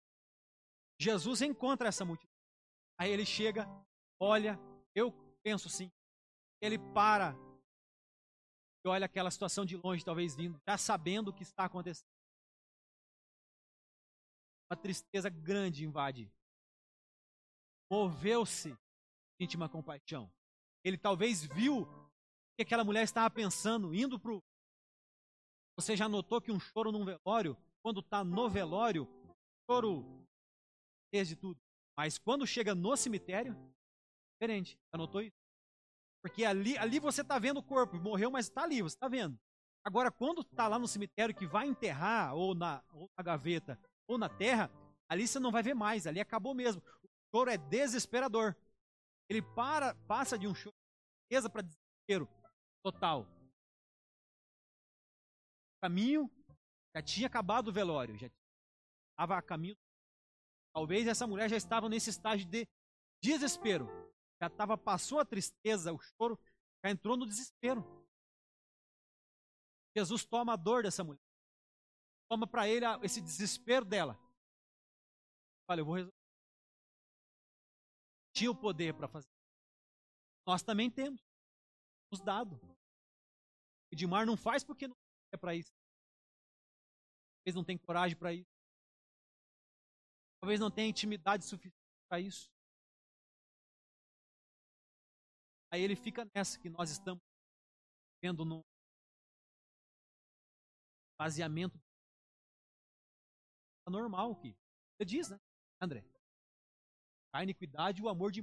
Jesus 1.01 1.43
encontra 1.43 1.89
essa 1.89 2.05
multidão. 2.05 2.35
Aí 2.99 3.11
ele 3.11 3.25
chega, 3.25 3.67
olha, 4.21 4.59
eu 4.95 5.13
penso 5.43 5.69
sim. 5.69 5.91
Ele 6.67 6.79
para 6.93 7.33
e 8.85 8.89
olha 8.89 9.07
aquela 9.07 9.31
situação 9.31 9.65
de 9.65 9.77
longe, 9.77 10.05
talvez 10.05 10.37
vindo, 10.37 10.61
já 10.65 10.79
sabendo 10.79 11.29
o 11.29 11.33
que 11.33 11.43
está 11.43 11.65
acontecendo. 11.65 12.07
Uma 14.71 14.77
tristeza 14.77 15.29
grande 15.29 15.85
invade. 15.85 16.33
Moveu-se 17.91 18.77
íntima 19.41 19.69
compaixão. 19.69 20.33
Ele 20.85 20.97
talvez 20.97 21.45
viu 21.45 21.83
o 21.83 22.57
que 22.57 22.63
aquela 22.63 22.85
mulher 22.85 23.03
estava 23.03 23.29
pensando, 23.29 23.95
indo 23.95 24.19
para 24.21 24.33
o. 24.33 24.43
Você 25.77 25.97
já 25.97 26.09
notou 26.09 26.41
que 26.41 26.53
um 26.53 26.61
choro 26.61 26.93
num 26.93 27.05
velório, 27.05 27.57
quando 27.83 28.01
está 28.01 28.23
no 28.25 28.49
velório, 28.49 29.07
choro 29.69 30.27
desde 31.13 31.37
tudo. 31.37 31.61
Mas 31.97 32.19
quando 32.19 32.47
chega 32.47 32.75
no 32.75 32.97
cemitério, 32.97 33.55
diferente. 34.35 34.79
Já 34.93 34.99
notou 34.99 35.23
isso? 35.23 35.36
Porque 36.23 36.45
ali, 36.45 36.77
ali 36.79 36.99
você 36.99 37.23
está 37.23 37.39
vendo 37.39 37.59
o 37.59 37.63
corpo, 37.63 37.97
morreu, 37.97 38.31
mas 38.31 38.47
está 38.47 38.63
ali, 38.63 38.83
você 38.83 38.97
está 38.97 39.09
vendo. 39.09 39.39
Agora, 39.85 40.11
quando 40.11 40.43
está 40.43 40.67
lá 40.67 40.79
no 40.79 40.89
cemitério 40.89 41.35
que 41.35 41.47
vai 41.47 41.67
enterrar, 41.69 42.35
ou 42.35 42.55
na, 42.55 42.83
ou 42.91 43.09
na 43.17 43.23
gaveta, 43.23 43.79
ou 44.09 44.19
na 44.19 44.29
terra, 44.29 44.71
ali 45.09 45.29
você 45.29 45.39
não 45.39 45.53
vai 45.53 45.63
ver 45.63 45.75
mais, 45.75 46.07
ali 46.07 46.19
acabou 46.19 46.55
mesmo. 46.55 46.83
O 47.05 47.09
choro 47.31 47.51
é 47.51 47.57
desesperador. 47.57 48.57
Ele 49.29 49.43
para, 49.43 49.95
passa 50.07 50.39
de 50.39 50.49
um 50.49 50.55
choro 50.55 50.75
de 51.31 51.49
para 51.49 51.63
desespero 51.63 52.29
total. 52.83 53.23
O 55.77 55.81
caminho 55.83 56.31
já 56.95 57.03
tinha 57.03 57.27
acabado 57.27 57.69
o 57.69 57.73
velório, 57.73 58.17
já 58.17 58.29
estava 59.13 59.37
a 59.37 59.43
caminho. 59.43 59.77
Talvez 60.73 61.07
essa 61.07 61.27
mulher 61.27 61.49
já 61.49 61.57
estava 61.57 61.89
nesse 61.89 62.11
estágio 62.11 62.47
de 62.49 62.69
desespero. 63.23 63.89
Já 64.41 64.49
estava, 64.49 64.77
passou 64.77 65.19
a 65.19 65.25
tristeza, 65.25 65.93
o 65.93 65.99
choro, 65.99 66.39
já 66.85 66.91
entrou 66.91 67.17
no 67.17 67.27
desespero. 67.27 67.83
Jesus 69.97 70.25
toma 70.25 70.53
a 70.53 70.57
dor 70.57 70.83
dessa 70.83 71.03
mulher. 71.03 71.23
Toma 72.29 72.47
para 72.47 72.69
ele 72.69 72.85
esse 73.03 73.21
desespero 73.21 73.85
dela. 73.85 74.19
Olha, 75.69 75.81
eu 75.81 75.85
vou 75.85 75.95
resolver. 75.95 76.17
Tinha 78.35 78.51
o 78.51 78.55
poder 78.55 78.95
para 78.95 79.09
fazer. 79.09 79.31
Nós 80.47 80.63
também 80.63 80.91
temos. 80.91 81.21
Nos 82.13 82.21
dado. 82.21 82.61
Edmar 83.91 84.27
não 84.27 84.37
faz 84.37 84.63
porque 84.63 84.87
não 84.87 84.97
é 85.33 85.37
para 85.37 85.55
isso. 85.55 85.73
Talvez 87.39 87.55
não 87.55 87.65
tem 87.65 87.79
coragem 87.79 88.17
para 88.17 88.35
isso. 88.35 88.51
Talvez 90.41 90.61
não 90.61 90.71
tenha 90.71 90.89
intimidade 90.89 91.45
suficiente 91.45 91.75
para 92.09 92.21
isso. 92.21 92.51
Aí 95.71 95.83
ele 95.83 95.97
fica 95.97 96.25
nessa 96.35 96.59
que 96.59 96.69
nós 96.69 96.91
estamos 96.91 97.23
vendo 98.23 98.45
no 98.45 98.65
baseamento 101.19 101.79
normal 103.89 104.33
aqui. 104.33 104.57
Você 104.97 105.05
diz, 105.05 105.29
né, 105.31 105.39
André? 105.81 106.05
A 107.33 107.43
iniquidade 107.43 108.01
e 108.01 108.05
o 108.05 108.09
amor 108.09 108.33
de. 108.33 108.43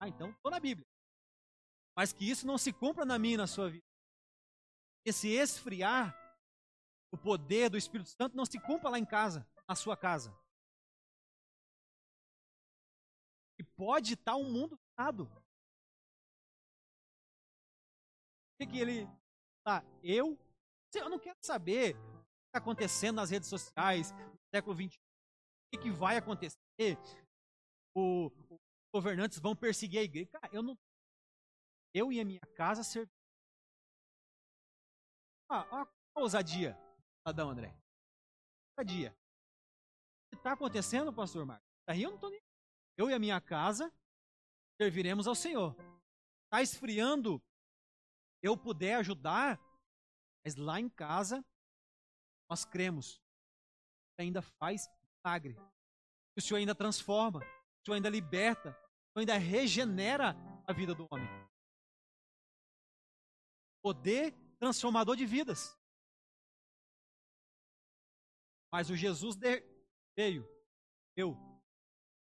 Ah, 0.00 0.08
então 0.08 0.30
estou 0.30 0.50
na 0.50 0.60
Bíblia. 0.60 0.86
Mas 1.96 2.12
que 2.12 2.28
isso 2.28 2.46
não 2.46 2.56
se 2.56 2.72
cumpra 2.72 3.04
na 3.04 3.18
minha 3.18 3.34
e 3.34 3.38
na 3.38 3.46
sua 3.46 3.70
vida. 3.70 3.84
Esse 5.04 5.28
esfriar 5.28 6.14
o 7.10 7.16
poder 7.16 7.70
do 7.70 7.78
Espírito 7.78 8.10
Santo 8.10 8.36
não 8.36 8.44
se 8.44 8.60
cumpra 8.60 8.90
lá 8.90 8.98
em 8.98 9.04
casa, 9.04 9.48
na 9.66 9.74
sua 9.74 9.96
casa. 9.96 10.36
E 13.58 13.64
pode 13.64 14.14
estar 14.14 14.36
um 14.36 14.50
mundo 14.50 14.78
errado. 14.96 15.26
Que, 18.58 18.66
que 18.66 18.78
ele. 18.78 19.08
Tá, 19.64 19.84
eu. 20.02 20.38
Eu 20.94 21.10
não 21.10 21.18
quero 21.18 21.38
saber 21.42 21.94
o 21.94 21.98
que 21.98 22.48
está 22.48 22.58
acontecendo 22.58 23.16
nas 23.16 23.30
redes 23.30 23.48
sociais 23.48 24.10
no 24.12 24.38
século 24.54 24.74
XXI 24.74 24.98
que, 25.70 25.78
que 25.78 25.90
vai 25.90 26.16
acontecer? 26.16 26.58
O, 27.94 28.26
os 28.26 28.58
governantes 28.92 29.38
vão 29.38 29.54
perseguir 29.54 30.00
a 30.00 30.02
igreja. 30.02 30.30
Cara, 30.30 30.48
eu 30.52 30.62
não. 30.62 30.78
Eu 31.94 32.12
e 32.12 32.20
a 32.20 32.24
minha 32.24 32.40
casa 32.54 32.82
ser. 32.82 33.08
Ah, 35.50 35.66
ó, 35.70 35.86
a 36.14 36.20
ousadia, 36.20 36.78
Adão 37.24 37.50
André. 37.50 37.74
Ousadia. 38.76 39.10
O 39.10 40.30
que 40.30 40.36
está 40.36 40.52
acontecendo, 40.52 41.12
pastor 41.12 41.44
Marcos? 41.46 41.66
Daí 41.86 42.02
eu 42.02 42.10
não 42.10 42.16
estou 42.16 42.30
nem. 42.30 42.40
Eu 42.96 43.10
e 43.10 43.14
a 43.14 43.18
minha 43.18 43.40
casa 43.40 43.92
serviremos 44.80 45.26
ao 45.26 45.34
Senhor. 45.34 45.74
Está 46.44 46.62
esfriando. 46.62 47.42
Eu 48.42 48.56
puder 48.56 48.96
ajudar, 48.96 49.60
mas 50.44 50.56
lá 50.56 50.80
em 50.80 50.88
casa 50.88 51.44
nós 52.48 52.64
cremos. 52.64 53.20
Ainda 54.18 54.42
faz 54.42 54.88
milagre. 55.24 55.54
Que 55.54 56.38
o 56.38 56.42
Senhor 56.42 56.58
ainda 56.58 56.74
transforma, 56.74 57.40
o 57.40 57.84
Senhor 57.84 57.96
ainda 57.96 58.08
liberta, 58.08 58.70
o 58.70 58.72
Senhor 58.72 59.20
ainda 59.20 59.38
regenera 59.38 60.34
a 60.66 60.72
vida 60.72 60.94
do 60.94 61.06
homem. 61.10 61.28
Poder 63.82 64.32
transformador 64.58 65.16
de 65.16 65.24
vidas. 65.24 65.76
Mas 68.72 68.90
o 68.90 68.96
Jesus 68.96 69.34
de, 69.36 69.62
veio, 70.16 70.46
eu, 71.16 71.36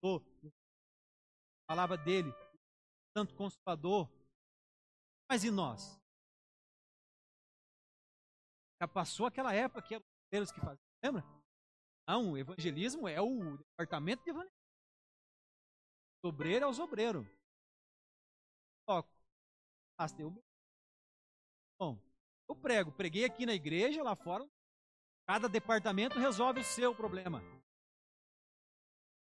sou, 0.03 0.19
a 0.43 1.67
palavra 1.67 1.97
dele, 1.97 2.31
tanto 3.15 3.33
consolador. 3.35 4.11
Mas 5.29 5.43
e 5.43 5.51
nós? 5.51 6.02
Já 8.83 8.87
passou 8.87 9.25
aquela 9.25 9.53
época 9.53 9.81
que 9.81 9.93
eram 10.29 10.43
os 10.43 10.51
que 10.51 10.59
faziam, 10.59 10.85
lembra? 11.01 11.23
Não, 12.05 12.37
evangelismo 12.37 13.07
é 13.07 13.21
o 13.21 13.55
departamento 13.55 14.21
de 14.25 14.29
evangelismo. 14.29 14.59
Obreiro 16.21 16.65
é 16.65 16.67
os 16.67 16.79
obreiros. 16.79 17.25
Toco. 18.85 19.09
Rastei 19.97 20.25
Bom, 21.79 21.97
eu 22.49 22.55
prego. 22.57 22.91
Preguei 22.91 23.23
aqui 23.23 23.45
na 23.45 23.53
igreja, 23.53 24.03
lá 24.03 24.17
fora. 24.17 24.45
Cada 25.25 25.47
departamento 25.47 26.19
resolve 26.19 26.59
o 26.59 26.65
seu 26.65 26.93
problema. 26.93 27.41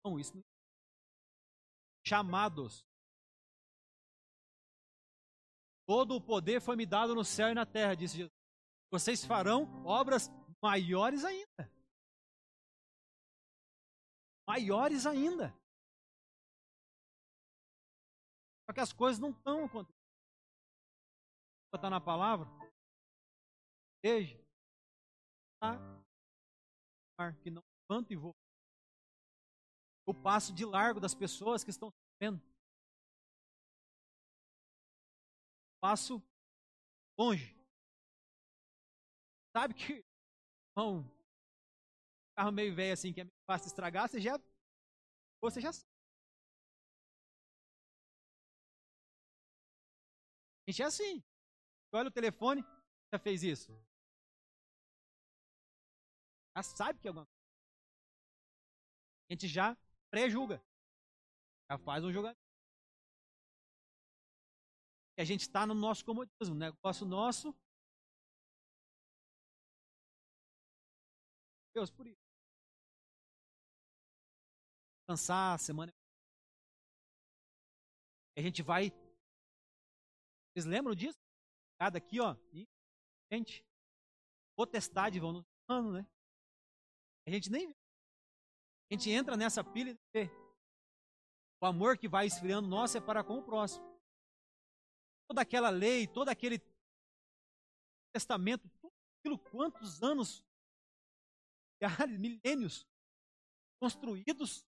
Não, 0.04 0.20
isso. 0.20 0.34
Chamados. 2.06 2.86
Todo 5.86 6.18
o 6.18 6.22
poder 6.22 6.60
foi 6.60 6.76
me 6.76 6.86
dado 6.86 7.16
no 7.16 7.24
céu 7.24 7.48
e 7.48 7.54
na 7.54 7.66
terra, 7.66 7.96
disse 7.96 8.18
Jesus. 8.18 8.37
Vocês 8.91 9.26
farão 9.26 9.63
obras 9.86 10.30
maiores 10.62 11.23
ainda 11.23 11.78
maiores 14.47 15.06
ainda. 15.06 15.50
Só 18.65 18.73
que 18.73 18.80
as 18.80 18.93
coisas 18.93 19.19
não 19.19 19.32
estão 19.32 19.65
acontecendo. 19.65 19.97
Está 21.76 21.89
na 21.89 22.00
palavra? 22.00 22.47
Veja. 24.04 24.38
Tá? 25.60 25.78
Que 27.43 27.52
não 27.52 27.62
levanto 27.89 28.13
e 28.13 28.15
vou. 28.15 28.34
Eu 30.08 30.13
passo 30.13 30.54
de 30.54 30.65
largo 30.65 31.00
das 31.00 31.13
pessoas 31.13 31.63
que 31.63 31.69
estão 31.69 31.91
sofrendo. 31.91 32.41
Passo 35.82 36.21
longe. 37.19 37.57
Sabe 39.58 39.74
que, 39.74 40.06
irmão, 40.78 41.04
carro 42.38 42.52
meio 42.52 42.76
velho 42.76 42.93
assim, 42.93 43.12
que 43.12 43.22
é 43.22 43.26
fácil 43.48 43.65
estragar, 43.65 44.08
você 44.08 44.22
já. 44.22 44.39
Você 45.41 45.60
já 45.60 45.74
sabe. 45.74 45.89
A 50.62 50.70
gente 50.70 50.84
é 50.84 50.86
assim. 50.86 51.24
Olha 51.91 52.10
o 52.10 52.12
telefone, 52.12 52.62
já 53.12 53.17
fez 53.17 53.41
isso. 53.41 53.72
Já 56.56 56.62
sabe 56.62 57.00
que 57.00 57.08
é 57.08 57.10
alguma 57.10 57.26
coisa. 57.26 57.41
A 59.28 59.34
gente 59.34 59.48
já 59.48 59.76
pré-julga. 60.12 60.63
Já 61.72 61.80
faz 61.80 62.04
um 62.04 62.13
julgamento. 62.13 62.39
E 65.17 65.22
a 65.24 65.26
gente 65.26 65.41
está 65.41 65.65
no 65.65 65.74
nosso 65.74 66.06
comodismo, 66.06 66.54
negócio 66.54 67.08
nosso, 67.08 67.56
Deus 71.78 71.92
por 71.92 72.08
isso. 72.08 72.20
Cansar, 75.08 75.60
semana. 75.60 75.94
A 78.36 78.42
gente 78.42 78.63
vai. 78.63 78.90
Vocês 80.50 80.66
lembram 80.66 80.96
disso? 80.96 81.20
Cada 81.80 82.00
aqui, 82.00 82.20
ó. 82.20 82.36
Gente, 83.32 83.63
potestade 84.56 85.20
vão 85.20 85.34
nos 85.34 85.46
ano, 85.70 85.92
né? 85.94 86.08
A 87.28 87.30
gente 87.30 87.52
nem 87.52 87.70
a 87.70 88.94
gente 88.94 89.12
entra 89.12 89.38
nessa 89.38 89.63
pilha 89.63 89.92
e 89.92 90.00
vê. 90.12 90.32
O 91.62 91.66
amor 91.68 91.96
que 91.96 92.08
vai 92.08 92.26
esfriando 92.26 92.68
nosso 92.68 92.98
é 92.98 93.02
para 93.02 93.24
com 93.24 93.38
o 93.38 93.44
próximo. 93.44 93.86
Toda 95.28 95.42
aquela 95.42 95.70
lei, 95.70 96.08
todo 96.08 96.30
aquele 96.30 96.58
testamento, 98.12 98.68
tudo 98.82 98.94
aquilo, 99.20 99.38
quantos 99.52 100.02
anos, 100.02 100.47
milênios, 102.20 102.88
construídos 103.80 104.66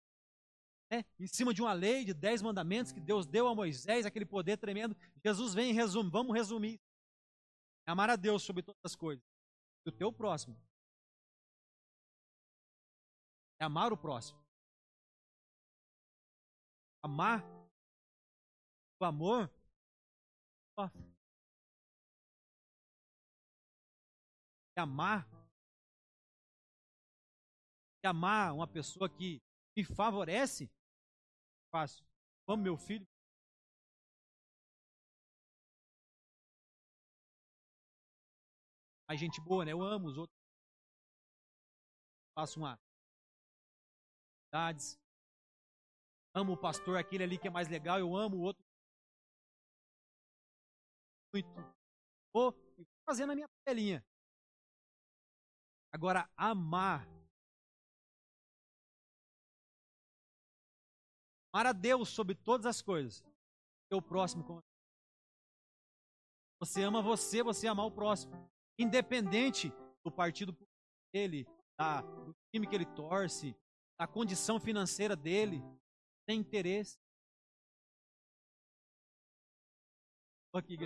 né, 0.90 1.04
em 1.18 1.26
cima 1.26 1.52
de 1.52 1.60
uma 1.60 1.72
lei 1.72 2.04
de 2.04 2.14
dez 2.14 2.40
mandamentos 2.40 2.92
que 2.92 3.00
Deus 3.00 3.26
deu 3.26 3.46
a 3.46 3.54
Moisés, 3.54 4.06
aquele 4.06 4.24
poder 4.24 4.56
tremendo. 4.56 4.96
Jesus 5.24 5.54
vem 5.54 5.70
e 5.70 5.74
resume, 5.74 6.10
vamos 6.10 6.34
resumir. 6.34 6.80
Amar 7.86 8.10
a 8.10 8.16
Deus 8.16 8.42
sobre 8.42 8.62
todas 8.62 8.80
as 8.84 8.94
coisas. 8.94 9.24
E 9.84 9.88
o 9.88 9.92
teu 9.92 10.12
próximo 10.12 10.58
é 13.60 13.64
amar 13.64 13.92
o 13.92 13.96
próximo. 13.96 14.38
Amar 17.02 17.42
o 19.00 19.04
amor 19.04 19.50
é 24.76 24.80
amar 24.80 25.37
amar 28.10 28.54
uma 28.54 28.66
pessoa 28.66 29.08
que 29.08 29.40
me 29.76 29.84
favorece 29.84 30.70
fácil. 31.70 32.04
Amo 32.46 32.62
meu 32.62 32.76
filho. 32.76 33.06
A 39.06 39.14
gente 39.16 39.40
boa, 39.40 39.64
né? 39.64 39.72
Eu 39.72 39.82
amo 39.82 40.08
os 40.08 40.18
outros. 40.18 40.36
Faço 42.34 42.60
uma 42.60 42.78
Amo 46.34 46.52
o 46.52 46.56
pastor, 46.56 46.96
aquele 46.96 47.24
ali 47.24 47.38
que 47.38 47.48
é 47.48 47.50
mais 47.50 47.68
legal, 47.68 47.98
eu 47.98 48.16
amo 48.16 48.36
o 48.36 48.40
outro. 48.40 48.62
Muito. 51.32 51.48
Vou 52.32 52.54
fazendo 53.04 53.32
a 53.32 53.34
minha 53.34 53.48
pelinha. 53.64 54.04
Agora, 55.92 56.30
amar. 56.36 57.17
A 61.66 61.72
Deus 61.72 62.08
sobre 62.08 62.34
todas 62.34 62.66
as 62.66 62.82
coisas. 62.82 63.22
o 63.92 64.02
próximo. 64.02 64.62
Você 66.60 66.82
ama 66.82 67.00
você, 67.00 67.42
você 67.42 67.66
ama 67.66 67.84
o 67.84 67.90
próximo. 67.90 68.32
Independente 68.78 69.72
do 70.04 70.10
partido 70.10 70.56
dele, 71.12 71.46
da, 71.78 72.00
do 72.00 72.34
time 72.52 72.66
que 72.66 72.74
ele 72.74 72.86
torce, 72.86 73.54
da 73.98 74.06
condição 74.06 74.60
financeira 74.60 75.16
dele, 75.16 75.62
tem 76.26 76.40
interesse. 76.40 76.98
Aqui, 80.54 80.76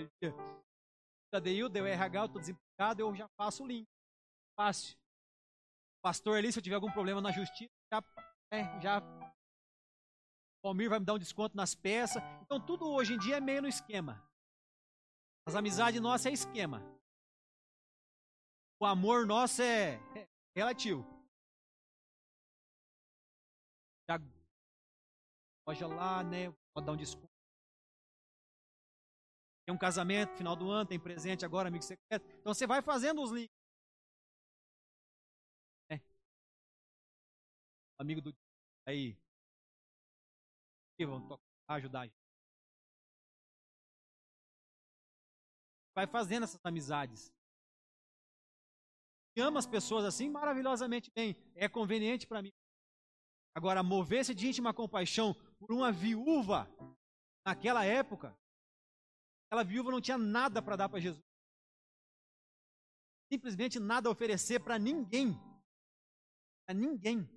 Tadeil, 1.31 1.67
deu 1.67 1.85
RH, 1.85 2.19
eu 2.19 2.25
estou 2.25 2.39
desempregado, 2.39 3.01
eu 3.01 3.15
já 3.15 3.27
faço 3.29 3.63
o 3.63 3.67
link. 3.67 3.87
Fácil. 4.55 4.95
Pastor 6.03 6.37
ali, 6.37 6.51
se 6.51 6.59
eu 6.59 6.63
tiver 6.63 6.75
algum 6.75 6.91
problema 6.91 7.21
na 7.21 7.31
justiça, 7.31 7.71
já, 7.91 8.03
é, 8.51 8.81
já 8.81 9.01
o 10.63 10.89
vai 10.89 10.99
me 10.99 11.05
dar 11.05 11.13
um 11.13 11.19
desconto 11.19 11.57
nas 11.57 11.75
peças. 11.75 12.23
Então 12.41 12.59
tudo 12.65 12.89
hoje 12.89 13.13
em 13.13 13.19
dia 13.19 13.37
é 13.37 13.41
meio 13.41 13.61
no 13.61 13.67
esquema. 13.67 14.23
As 15.45 15.55
amizades 15.55 15.99
nossas 15.99 16.27
é 16.27 16.31
esquema. 16.31 16.81
O 18.79 18.85
amor 18.85 19.25
nosso 19.25 19.61
é, 19.61 19.95
é 20.15 20.27
relativo. 20.55 21.03
Já 24.09 24.17
loja 25.67 25.87
lá, 25.87 26.23
né? 26.23 26.51
Pode 26.73 26.85
dar 26.85 26.93
um 26.93 26.97
desconto. 26.97 27.27
Tem 29.65 29.73
um 29.73 29.77
casamento, 29.77 30.35
final 30.37 30.55
do 30.55 30.69
ano, 30.69 30.89
tem 30.89 30.99
presente 30.99 31.45
agora, 31.45 31.67
amigo 31.67 31.83
secreto. 31.83 32.25
Então 32.39 32.53
você 32.53 32.65
vai 32.65 32.81
fazendo 32.81 33.21
os 33.21 33.31
links. 33.31 33.55
É. 35.89 35.99
Amigo 37.97 38.21
do 38.21 38.35
aí. 38.85 39.22
Vão 40.99 41.39
ajudar 41.67 42.01
a 42.01 42.05
gente. 42.05 42.15
Vai 45.95 46.07
fazendo 46.07 46.43
essas 46.43 46.59
amizades. 46.63 47.31
E 49.35 49.41
ama 49.41 49.59
as 49.59 49.65
pessoas 49.65 50.05
assim 50.05 50.29
maravilhosamente 50.29 51.11
bem. 51.11 51.35
É 51.55 51.67
conveniente 51.67 52.27
para 52.27 52.41
mim. 52.41 52.51
Agora, 53.55 53.83
mover-se 53.83 54.33
de 54.33 54.47
íntima 54.47 54.73
compaixão 54.73 55.33
por 55.59 55.71
uma 55.71 55.91
viúva, 55.91 56.67
naquela 57.45 57.85
época, 57.85 58.37
aquela 59.45 59.63
viúva 59.63 59.91
não 59.91 60.01
tinha 60.01 60.17
nada 60.17 60.61
para 60.61 60.75
dar 60.75 60.89
para 60.89 60.99
Jesus. 60.99 61.23
Simplesmente 63.31 63.79
nada 63.79 64.09
a 64.09 64.11
oferecer 64.11 64.59
para 64.59 64.79
ninguém. 64.79 65.33
Para 66.65 66.75
ninguém. 66.75 67.27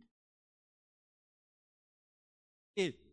E, 2.77 3.06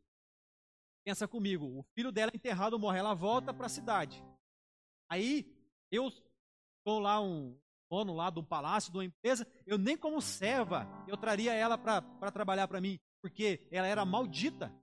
pensa 1.04 1.28
comigo, 1.28 1.66
o 1.66 1.84
filho 1.96 2.12
dela 2.12 2.32
é 2.34 2.38
enterrado 2.38 2.80
morre, 2.80 3.00
ela 3.00 3.14
volta 3.14 3.54
para 3.54 3.66
a 3.66 3.70
cidade. 3.70 4.24
Aí, 5.10 5.46
eu 5.92 6.08
estou 6.08 7.00
lá 7.00 7.22
um, 7.22 7.60
dono 7.94 8.16
lá 8.16 8.32
do 8.32 8.44
palácio, 8.44 8.92
de 8.92 8.98
uma 8.98 9.06
empresa, 9.06 9.46
eu 9.68 9.78
nem 9.78 9.96
como 9.96 10.20
serva, 10.20 10.88
eu 11.08 11.16
traria 11.16 11.54
ela 11.54 11.78
para 11.78 12.32
trabalhar 12.32 12.68
para 12.68 12.82
mim, 12.82 13.00
porque 13.22 13.68
ela 13.70 13.86
era 13.86 14.04
maldita. 14.04 14.74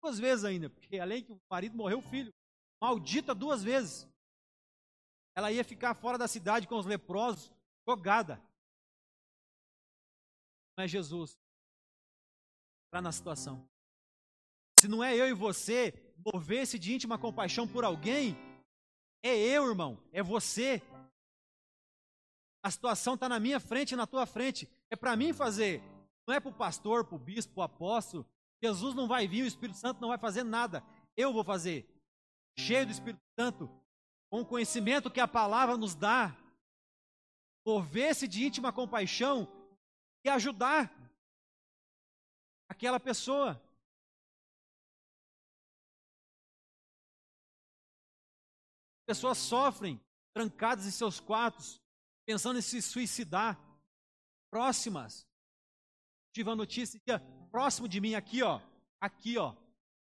Duas 0.00 0.18
vezes 0.18 0.44
ainda, 0.44 0.70
porque 0.70 0.98
além 0.98 1.24
que 1.24 1.32
o 1.32 1.40
marido 1.50 1.76
morreu, 1.76 1.98
o 1.98 2.08
filho, 2.08 2.32
maldita 2.80 3.34
duas 3.34 3.64
vezes. 3.64 4.08
Ela 5.34 5.50
ia 5.50 5.64
ficar 5.64 5.94
fora 5.94 6.16
da 6.16 6.28
cidade 6.28 6.68
com 6.68 6.76
os 6.76 6.86
leprosos, 6.86 7.52
jogada. 7.86 8.36
Não 10.76 10.84
é 10.84 10.88
Jesus. 10.88 11.36
Está 12.86 13.02
na 13.02 13.12
situação. 13.12 13.68
Se 14.80 14.88
não 14.88 15.04
é 15.04 15.14
eu 15.14 15.28
e 15.28 15.34
você 15.34 15.92
mover-se 16.32 16.78
de 16.78 16.94
íntima 16.94 17.18
compaixão 17.18 17.68
por 17.68 17.84
alguém, 17.84 18.34
é 19.22 19.36
eu, 19.36 19.68
irmão, 19.68 20.02
é 20.10 20.22
você. 20.22 20.80
A 22.64 22.70
situação 22.70 23.12
está 23.12 23.28
na 23.28 23.38
minha 23.38 23.60
frente 23.60 23.94
na 23.94 24.06
tua 24.06 24.24
frente. 24.24 24.66
É 24.88 24.96
para 24.96 25.14
mim 25.16 25.34
fazer. 25.34 25.82
Não 26.26 26.34
é 26.34 26.40
para 26.40 26.48
o 26.48 26.54
pastor, 26.54 27.04
para 27.04 27.14
o 27.14 27.18
bispo, 27.18 27.52
para 27.52 27.60
o 27.60 27.64
apóstolo. 27.64 28.26
Jesus 28.62 28.94
não 28.94 29.06
vai 29.06 29.28
vir, 29.28 29.42
o 29.42 29.46
Espírito 29.46 29.78
Santo 29.78 30.00
não 30.00 30.08
vai 30.08 30.16
fazer 30.16 30.44
nada. 30.44 30.82
Eu 31.14 31.30
vou 31.30 31.44
fazer. 31.44 31.86
Cheio 32.58 32.86
do 32.86 32.92
Espírito 32.92 33.20
Santo, 33.38 33.70
com 34.30 34.40
o 34.40 34.46
conhecimento 34.46 35.10
que 35.10 35.20
a 35.20 35.28
palavra 35.28 35.76
nos 35.76 35.94
dá. 35.94 36.34
Mover-se 37.66 38.26
de 38.26 38.46
íntima 38.46 38.72
compaixão 38.72 39.46
e 40.24 40.30
ajudar 40.30 40.90
aquela 42.66 42.98
pessoa. 42.98 43.60
Pessoas 49.10 49.38
sofrem 49.38 50.00
trancadas 50.32 50.86
em 50.86 50.90
seus 50.92 51.18
quartos, 51.18 51.82
pensando 52.24 52.60
em 52.60 52.62
se 52.62 52.80
suicidar, 52.80 53.58
próximas. 54.48 55.26
Tive 56.32 56.48
a 56.48 56.54
notícia 56.54 57.00
próximo 57.50 57.88
de 57.88 58.00
mim 58.00 58.14
aqui, 58.14 58.40
ó, 58.40 58.60
aqui, 59.00 59.36
ó, 59.36 59.56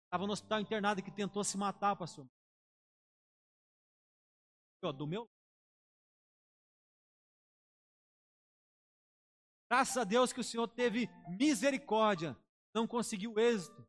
estava 0.07 0.27
no 0.27 0.33
hospital 0.33 0.59
internado 0.59 1.05
que 1.05 1.13
tentou 1.13 1.45
se 1.45 1.57
matar, 1.57 1.95
pastor. 1.95 2.27
Ó, 4.83 4.91
do 4.91 5.07
meu 5.07 5.31
Graças 9.71 9.97
a 9.99 10.03
Deus 10.03 10.33
que 10.33 10.41
o 10.41 10.45
Senhor 10.45 10.67
teve 10.67 11.09
misericórdia, 11.29 12.37
não 12.75 12.89
conseguiu 12.89 13.39
êxito. 13.39 13.87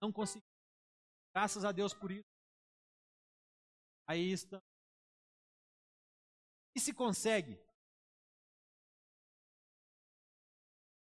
Não 0.00 0.10
conseguiu. 0.10 0.48
Graças 1.34 1.66
a 1.66 1.70
Deus 1.70 1.92
por 1.92 2.10
isso. 2.10 2.29
Aí 4.10 4.32
está 4.32 4.60
e 6.76 6.80
se 6.80 6.92
consegue? 6.92 7.56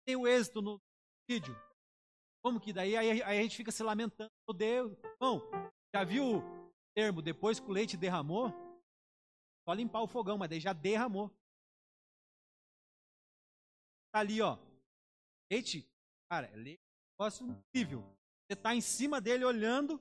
Tem 0.05 0.15
o 0.15 0.27
êxito 0.27 0.61
no 0.61 0.79
vídeo. 1.27 1.57
Como 2.45 2.61
que 2.61 2.71
daí? 2.71 2.99
Aí, 2.99 3.23
aí 3.23 3.39
a 3.39 3.43
gente 3.43 3.57
fica 3.57 3.73
se 3.73 3.83
lamentando. 3.83 4.31
Meu 4.47 4.55
Deus. 4.55 4.99
Bom, 5.19 5.41
já 5.95 6.05
viu 6.05 6.37
o 6.37 6.73
termo 6.95 7.23
depois 7.23 7.59
que 7.59 7.67
o 7.67 7.73
leite 7.73 7.97
derramou? 7.97 8.51
Só 9.67 9.73
limpar 9.73 10.03
o 10.03 10.09
fogão, 10.09 10.37
mas 10.37 10.51
daí 10.51 10.61
já 10.61 10.75
derramou. 10.75 11.31
tá 14.13 14.21
ali, 14.21 14.43
ó. 14.43 14.59
Leite, 15.51 15.91
cara, 16.31 16.55
leite 16.55 16.79
é 16.79 17.23
um 17.23 17.25
negócio 17.25 17.47
incrível. 17.47 18.03
Você 18.45 18.55
tá 18.55 18.75
em 18.75 18.83
cima 18.83 19.19
dele 19.19 19.47
olhando, 19.47 19.99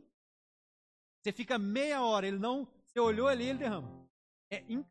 você 1.24 1.32
fica 1.32 1.58
meia 1.58 2.04
hora, 2.04 2.28
ele 2.28 2.38
não, 2.38 2.68
você 2.98 3.00
olhou 3.00 3.28
ali, 3.28 3.50
ele 3.50 3.60
derrama. 3.60 4.10
É 4.52 4.58
incrível. 4.62 4.90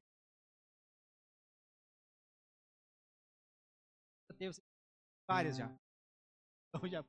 Várias 5.28 5.56
já. 5.56 5.66
Então 6.68 6.88
já. 6.88 7.04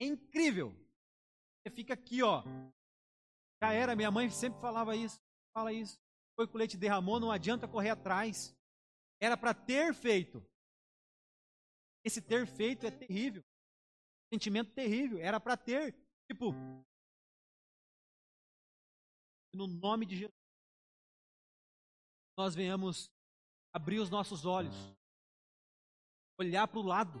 É 0.00 0.06
incrível. 0.06 0.70
Você 1.58 1.74
fica 1.74 1.94
aqui, 1.94 2.22
ó. 2.22 2.44
Já 3.60 3.72
era, 3.72 3.96
minha 3.96 4.12
mãe 4.12 4.30
sempre 4.30 4.60
falava 4.60 4.94
isso, 4.94 5.18
fala 5.52 5.72
isso. 5.72 5.98
Foi 6.36 6.46
que 6.46 6.54
o 6.54 6.58
leite 6.58 6.76
derramou, 6.76 7.18
não 7.18 7.32
adianta 7.32 7.66
correr 7.66 7.90
atrás. 7.90 8.54
Era 9.20 9.36
para 9.36 9.52
ter 9.52 9.92
feito. 9.92 10.40
Esse 12.04 12.22
ter 12.22 12.46
feito 12.46 12.86
é 12.86 12.90
terrível. 12.92 13.42
Sentimento 14.32 14.72
terrível. 14.72 15.18
Era 15.18 15.40
para 15.40 15.56
ter. 15.56 15.96
Tipo, 16.30 16.52
no 19.56 19.66
nome 19.66 20.06
de 20.06 20.16
Jesus, 20.16 20.34
nós 22.36 22.54
venhamos 22.54 23.10
abrir 23.72 23.98
os 23.98 24.10
nossos 24.10 24.44
olhos, 24.44 24.74
olhar 26.38 26.68
para 26.68 26.78
o 26.78 26.82
lado. 26.82 27.18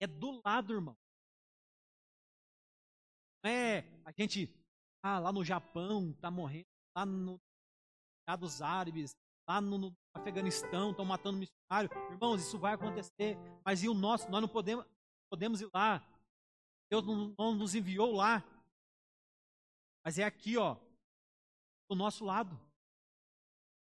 É 0.00 0.06
do 0.06 0.40
lado, 0.44 0.74
irmão. 0.74 0.96
Não 3.42 3.50
é 3.50 3.78
a 4.04 4.12
gente, 4.12 4.48
ah, 5.02 5.18
lá 5.18 5.32
no 5.32 5.44
Japão 5.44 6.12
tá 6.14 6.30
morrendo, 6.30 6.66
lá 6.96 7.06
no 7.06 7.40
dos 8.38 8.62
árabes, 8.62 9.16
lá 9.48 9.60
no, 9.60 9.76
no 9.76 9.96
Afeganistão, 10.14 10.90
estão 10.90 11.04
matando 11.04 11.38
missionário. 11.38 11.90
Irmãos, 12.12 12.40
isso 12.40 12.58
vai 12.58 12.74
acontecer. 12.74 13.36
Mas 13.64 13.82
e 13.82 13.88
o 13.88 13.94
nosso? 13.94 14.30
Nós 14.30 14.40
não 14.40 14.48
podemos, 14.48 14.86
podemos 15.28 15.60
ir 15.60 15.68
lá. 15.74 16.00
Deus 16.88 17.04
não, 17.04 17.34
não 17.36 17.54
nos 17.54 17.74
enviou 17.74 18.12
lá. 18.12 18.44
Mas 20.04 20.18
é 20.18 20.24
aqui, 20.24 20.56
ó, 20.56 20.76
do 21.90 21.96
nosso 21.96 22.24
lado. 22.24 22.56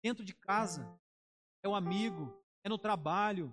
Dentro 0.04 0.24
de 0.24 0.36
casa. 0.36 0.86
É 1.64 1.68
o 1.68 1.74
amigo, 1.74 2.40
é 2.64 2.70
no 2.70 2.78
trabalho. 2.78 3.52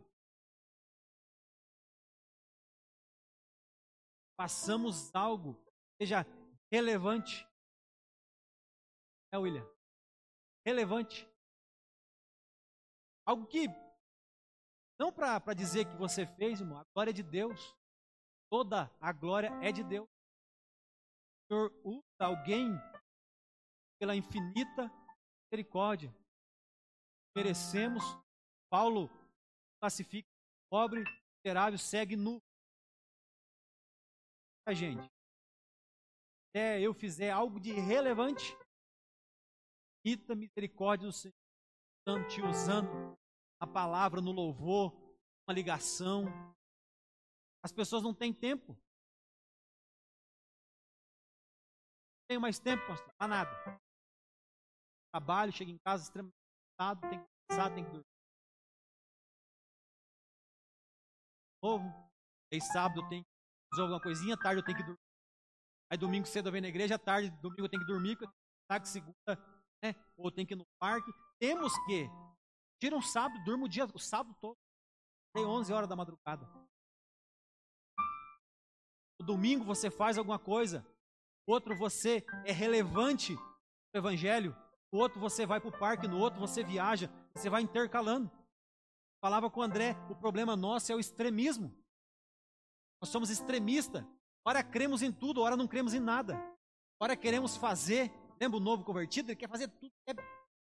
Passamos 4.36 5.14
algo, 5.14 5.56
seja 5.98 6.26
relevante. 6.70 7.48
É, 9.32 9.38
William? 9.38 9.66
Relevante. 10.66 11.26
Algo 13.24 13.46
que, 13.46 13.68
não 15.00 15.10
para 15.10 15.54
dizer 15.54 15.86
que 15.86 15.96
você 15.96 16.26
fez, 16.26 16.60
irmão, 16.60 16.78
a 16.78 16.84
glória 16.92 17.10
é 17.10 17.14
de 17.14 17.22
Deus. 17.22 17.74
Toda 18.50 18.94
a 19.00 19.12
glória 19.12 19.48
é 19.62 19.72
de 19.72 19.82
Deus. 19.82 20.06
O 20.06 21.54
Senhor 21.54 21.80
usa 21.82 22.02
alguém 22.20 22.70
pela 24.02 24.16
infinita 24.16 24.90
misericórdia. 25.46 26.12
Merecemos. 27.36 28.02
Paulo 28.68 29.08
classifica 29.80 30.28
pobre, 30.68 31.04
miserável, 31.38 31.78
segue 31.78 32.16
nu. 32.16 32.42
A 34.66 34.74
gente. 34.74 35.08
É, 36.52 36.80
eu 36.80 36.92
fizer 36.92 37.30
algo 37.30 37.60
de 37.60 37.70
relevante, 37.70 38.56
infinita 40.04 40.34
misericórdia 40.34 41.06
do 41.06 41.12
Senhor 41.12 41.32
usando, 42.04 42.28
te 42.28 42.42
usando 42.42 43.16
a 43.60 43.66
palavra 43.68 44.20
no 44.20 44.32
louvor, 44.32 44.92
uma 45.46 45.54
ligação. 45.54 46.24
As 47.64 47.70
pessoas 47.70 48.02
não 48.02 48.12
têm 48.12 48.34
tempo. 48.34 48.72
Não 52.12 52.26
tenho 52.30 52.40
mais 52.40 52.58
tempo, 52.58 52.84
pastor, 52.88 53.14
para 53.14 53.28
nada. 53.28 53.82
Trabalho, 55.12 55.52
chego 55.52 55.70
em 55.70 55.78
casa 55.78 56.04
extremamente 56.04 56.34
cansado, 56.78 57.00
tem 57.08 57.20
que 57.20 57.26
pensar, 57.48 57.74
tem 57.74 57.84
que 57.84 57.90
dormir. 57.90 58.06
Novo. 61.62 62.10
Aí 62.52 62.60
sábado 62.60 63.00
eu 63.00 63.08
tenho 63.08 63.22
que 63.22 63.30
fazer 63.70 63.82
alguma 63.82 64.00
coisinha, 64.00 64.36
tarde 64.36 64.60
eu 64.60 64.64
tenho 64.64 64.78
que 64.78 64.84
dormir. 64.84 65.00
Aí 65.90 65.98
domingo 65.98 66.26
cedo 66.26 66.48
eu 66.48 66.52
venho 66.52 66.62
na 66.62 66.68
igreja, 66.68 66.98
tarde, 66.98 67.30
domingo 67.42 67.64
eu 67.64 67.68
tenho 67.68 67.82
que 67.82 67.92
dormir, 67.92 68.16
que 68.16 68.88
segunda, 68.88 69.36
né? 69.82 69.94
Ou 70.16 70.30
tem 70.30 70.46
que 70.46 70.54
ir 70.54 70.56
no 70.56 70.66
parque. 70.80 71.12
Temos 71.38 71.72
que. 71.84 72.08
Tira 72.80 72.96
um 72.96 73.02
sábado, 73.02 73.44
durma 73.44 73.66
o 73.66 73.68
dia, 73.68 73.84
o 73.84 73.98
sábado 73.98 74.34
todo. 74.40 74.56
Tem 75.34 75.44
11 75.44 75.72
horas 75.72 75.88
da 75.88 75.94
madrugada. 75.94 76.46
O 79.20 79.24
domingo 79.24 79.64
você 79.64 79.90
faz 79.90 80.18
alguma 80.18 80.38
coisa. 80.38 80.84
Outro 81.46 81.76
você 81.76 82.24
é 82.44 82.52
relevante 82.52 83.34
no 83.34 83.98
evangelho. 83.98 84.56
O 84.92 84.98
outro 84.98 85.18
você 85.18 85.46
vai 85.46 85.58
para 85.58 85.70
o 85.70 85.78
parque, 85.78 86.06
no 86.06 86.18
outro 86.18 86.38
você 86.38 86.62
viaja. 86.62 87.10
Você 87.34 87.48
vai 87.48 87.62
intercalando. 87.62 88.30
Falava 89.22 89.50
com 89.50 89.60
o 89.60 89.62
André, 89.62 89.96
o 90.10 90.14
problema 90.14 90.54
nosso 90.54 90.92
é 90.92 90.94
o 90.94 91.00
extremismo. 91.00 91.74
Nós 93.00 93.08
somos 93.08 93.30
extremistas. 93.30 94.04
Ora 94.44 94.62
cremos 94.62 95.00
em 95.02 95.10
tudo, 95.10 95.40
ora 95.40 95.56
não 95.56 95.66
cremos 95.66 95.94
em 95.94 96.00
nada. 96.00 96.38
Ora 97.00 97.16
queremos 97.16 97.56
fazer. 97.56 98.12
Lembra 98.40 98.58
o 98.58 98.62
novo 98.62 98.84
convertido? 98.84 99.30
Ele 99.30 99.36
quer 99.36 99.48
fazer 99.48 99.68
tudo. 99.68 99.92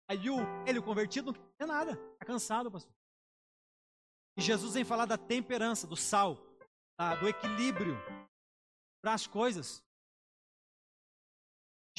Aí 0.08 0.30
o, 0.30 0.38
ele, 0.68 0.78
o 0.78 0.84
convertido, 0.84 1.32
não 1.32 1.42
quer 1.58 1.66
nada. 1.66 1.94
Está 2.14 2.26
cansado, 2.26 2.70
pastor. 2.70 2.94
E 4.38 4.42
Jesus 4.42 4.74
vem 4.74 4.84
falar 4.84 5.06
da 5.06 5.18
temperança, 5.18 5.88
do 5.88 5.96
sal, 5.96 6.38
da, 7.00 7.16
do 7.16 7.28
equilíbrio 7.28 7.98
para 9.02 9.14
as 9.14 9.26
coisas. 9.26 9.84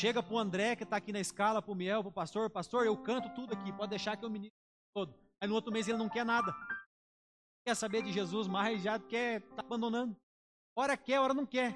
Chega 0.02 0.20
para 0.20 0.34
o 0.34 0.38
André, 0.38 0.74
que 0.74 0.82
está 0.82 0.96
aqui 0.96 1.12
na 1.12 1.20
escala, 1.20 1.62
para 1.62 1.70
o 1.70 1.76
Miel, 1.76 2.02
para 2.02 2.10
o 2.10 2.12
pastor, 2.12 2.50
pastor, 2.50 2.84
eu 2.84 3.00
canto 3.00 3.32
tudo 3.36 3.54
aqui, 3.54 3.72
pode 3.72 3.90
deixar 3.90 4.16
que 4.16 4.24
eu 4.24 4.28
ministro 4.28 4.58
todo. 4.92 5.14
Aí 5.40 5.48
no 5.48 5.54
outro 5.54 5.72
mês 5.72 5.86
ele 5.86 5.96
não 5.96 6.08
quer 6.08 6.26
nada. 6.26 6.52
Quer 7.64 7.76
saber 7.76 8.02
de 8.02 8.12
Jesus, 8.12 8.48
mas 8.48 8.82
já 8.82 8.98
quer, 8.98 9.40
está 9.40 9.62
abandonando. 9.62 10.16
Hora 10.76 10.96
quer, 10.96 11.20
hora 11.20 11.32
não 11.32 11.46
quer. 11.46 11.72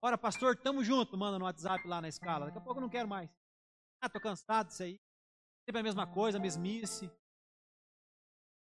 Ora, 0.00 0.16
pastor, 0.16 0.56
tamo 0.56 0.84
junto, 0.84 1.18
manda 1.18 1.36
no 1.36 1.46
WhatsApp 1.46 1.84
lá 1.84 2.00
na 2.00 2.06
escala. 2.06 2.46
Daqui 2.46 2.58
a 2.58 2.60
pouco 2.60 2.78
eu 2.78 2.82
não 2.82 2.88
quero 2.88 3.08
mais. 3.08 3.28
Ah, 4.00 4.08
tô 4.08 4.20
cansado 4.20 4.68
disso 4.68 4.84
aí. 4.84 5.00
Sempre 5.68 5.80
a 5.80 5.82
mesma 5.82 6.06
coisa, 6.06 6.38
a 6.38 6.40
mesmice. 6.40 7.10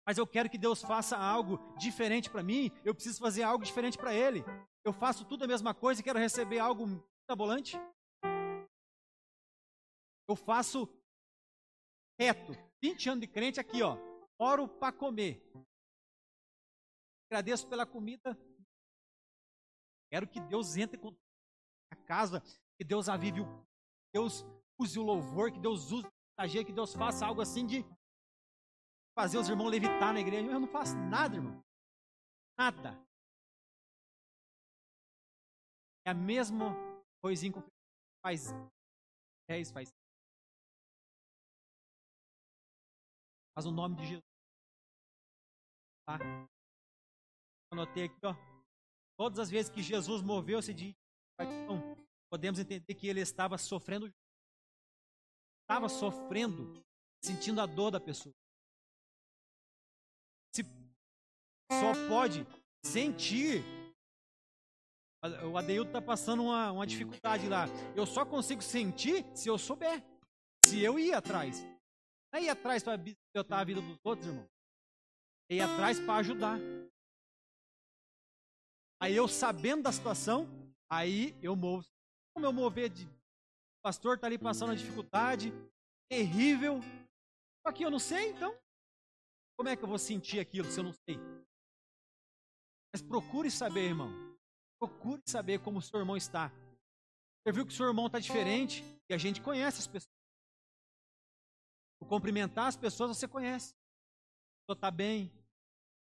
Mas 0.08 0.20
eu 0.20 0.28
quero 0.28 0.48
que 0.48 0.60
Deus 0.60 0.80
faça 0.84 1.18
algo 1.18 1.58
diferente 1.76 2.30
para 2.30 2.44
mim. 2.44 2.70
Eu 2.84 2.94
preciso 2.94 3.20
fazer 3.20 3.42
algo 3.42 3.66
diferente 3.66 3.98
para 3.98 4.14
Ele. 4.14 4.44
Eu 4.84 4.94
faço 4.94 5.26
tudo 5.26 5.46
a 5.46 5.48
mesma 5.48 5.74
coisa 5.74 6.02
e 6.02 6.04
quero 6.04 6.20
receber 6.20 6.60
algo 6.60 6.86
mirabolante. 7.28 7.76
Eu 10.28 10.36
faço 10.36 10.88
reto. 12.20 12.54
20 12.82 13.10
anos 13.10 13.22
de 13.22 13.28
crente 13.28 13.60
aqui, 13.60 13.82
ó. 13.82 13.98
Oro 14.40 14.68
para 14.68 14.94
comer. 14.94 15.42
Agradeço 17.30 17.68
pela 17.68 17.86
comida. 17.86 18.38
Quero 20.12 20.28
que 20.28 20.40
Deus 20.40 20.78
entre 20.78 20.98
com 20.98 21.16
a 21.92 21.96
casa, 21.96 22.42
que 22.78 22.84
Deus 22.84 23.10
avive 23.10 23.42
o 23.42 23.66
Deus 24.14 24.46
use 24.80 24.98
o 24.98 25.04
louvor, 25.04 25.52
que 25.52 25.60
Deus 25.60 25.92
use 25.92 26.06
o 26.06 26.66
que 26.66 26.72
Deus 26.72 26.94
faça 26.94 27.26
algo 27.26 27.42
assim 27.42 27.66
de 27.66 27.84
fazer 29.18 29.38
os 29.38 29.50
irmãos 29.50 29.70
levitar 29.70 30.14
na 30.14 30.20
igreja. 30.22 30.50
Eu 30.50 30.60
não 30.60 30.68
faço 30.68 30.96
nada, 31.10 31.36
irmão. 31.36 31.62
Nada. 32.58 32.92
É 36.06 36.12
a 36.12 36.14
mesma 36.14 36.74
coisinha 37.22 37.52
que 37.52 37.60
faz 38.22 38.54
10, 39.50 39.72
faz. 39.72 39.94
Mas 43.56 43.66
o 43.66 43.72
nome 43.72 43.96
de 43.96 44.06
Jesus. 44.06 44.24
Tá? 46.06 46.20
Anotei 47.72 48.06
aqui, 48.06 48.20
ó. 48.24 48.36
Todas 49.18 49.40
as 49.40 49.50
vezes 49.50 49.72
que 49.72 49.82
Jesus 49.82 50.22
moveu-se 50.22 50.74
de 50.74 50.96
podemos 52.30 52.60
entender 52.60 52.94
que 52.96 53.08
ele 53.08 53.22
estava 53.22 53.58
sofrendo 53.58 54.14
estava 55.66 55.90
sofrendo, 55.90 56.80
sentindo 57.24 57.60
a 57.60 57.66
dor 57.66 57.92
da 57.92 58.00
pessoa. 58.00 58.34
Se 60.54 60.64
só 61.72 62.08
pode 62.08 62.46
sentir. 62.84 63.64
O 65.52 65.58
Adeildo 65.58 65.90
está 65.90 66.02
passando 66.02 66.44
uma, 66.44 66.72
uma 66.72 66.86
dificuldade 66.86 67.50
lá. 67.50 67.66
Eu 67.96 68.06
só 68.06 68.24
consigo 68.24 68.62
sentir 68.62 69.26
se 69.36 69.50
eu 69.50 69.58
souber. 69.58 70.04
Se 70.64 70.84
eu 70.84 71.00
ir 71.00 71.14
atrás. 71.14 71.66
Não 72.36 72.42
é 72.42 72.44
ir 72.44 72.50
atrás 72.50 72.84
para 72.84 72.98
bisbilhotar 72.98 73.62
a 73.62 73.64
vida 73.64 73.80
dos 73.80 73.98
outros, 74.04 74.28
irmão. 74.28 74.46
É 75.50 75.56
ir 75.56 75.62
atrás 75.62 76.02
para 76.02 76.16
ajudar. 76.16 76.58
Aí 79.02 79.16
eu 79.16 79.26
sabendo 79.26 79.84
da 79.84 79.92
situação, 79.94 80.46
aí 80.92 81.34
eu 81.42 81.56
movo. 81.56 81.88
Como 82.34 82.46
eu 82.46 82.52
mover 82.52 82.90
de 82.90 83.08
pastor 83.82 84.16
está 84.16 84.28
ali 84.28 84.38
passando 84.38 84.72
uma 84.72 84.76
dificuldade 84.76 85.54
terrível. 86.10 86.82
Aqui 87.66 87.84
eu 87.84 87.90
não 87.90 88.00
sei, 88.00 88.32
então. 88.32 88.54
Como 89.58 89.70
é 89.70 89.78
que 89.78 89.84
eu 89.86 89.88
vou 89.88 89.98
sentir 89.98 90.42
aquilo 90.42 90.70
se 90.70 90.78
eu 90.78 90.84
não 90.84 90.94
sei? 91.08 91.18
Mas 92.94 93.02
procure 93.02 93.50
saber, 93.50 93.86
irmão. 93.86 94.10
Procure 94.78 95.22
saber 95.26 95.62
como 95.62 95.80
o 95.80 95.82
seu 95.82 96.02
irmão 96.02 96.18
está. 96.18 96.50
Você 96.50 97.54
viu 97.54 97.66
que 97.66 97.72
o 97.72 97.76
seu 97.78 97.88
irmão 97.88 98.08
está 98.08 98.20
diferente 98.20 98.84
e 99.10 99.14
a 99.14 99.18
gente 99.18 99.42
conhece 99.42 99.80
as 99.80 99.88
pessoas. 99.88 100.25
O 102.06 102.08
cumprimentar 102.08 102.68
as 102.68 102.78
pessoas 102.78 103.18
você 103.18 103.28
conhece. 103.28 103.70
Se 103.70 104.74
está 104.74 104.92
bem, 104.92 105.28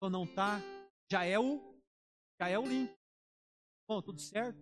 se 0.03 0.11
não 0.11 0.25
está, 0.25 0.59
já 1.11 1.25
é 1.25 1.39
o 1.39 1.73
já 2.41 2.49
é 2.49 2.59
o 2.59 2.67
link. 2.67 2.93
Bom, 3.89 4.03
tudo 4.03 4.21
certo? 4.21 4.59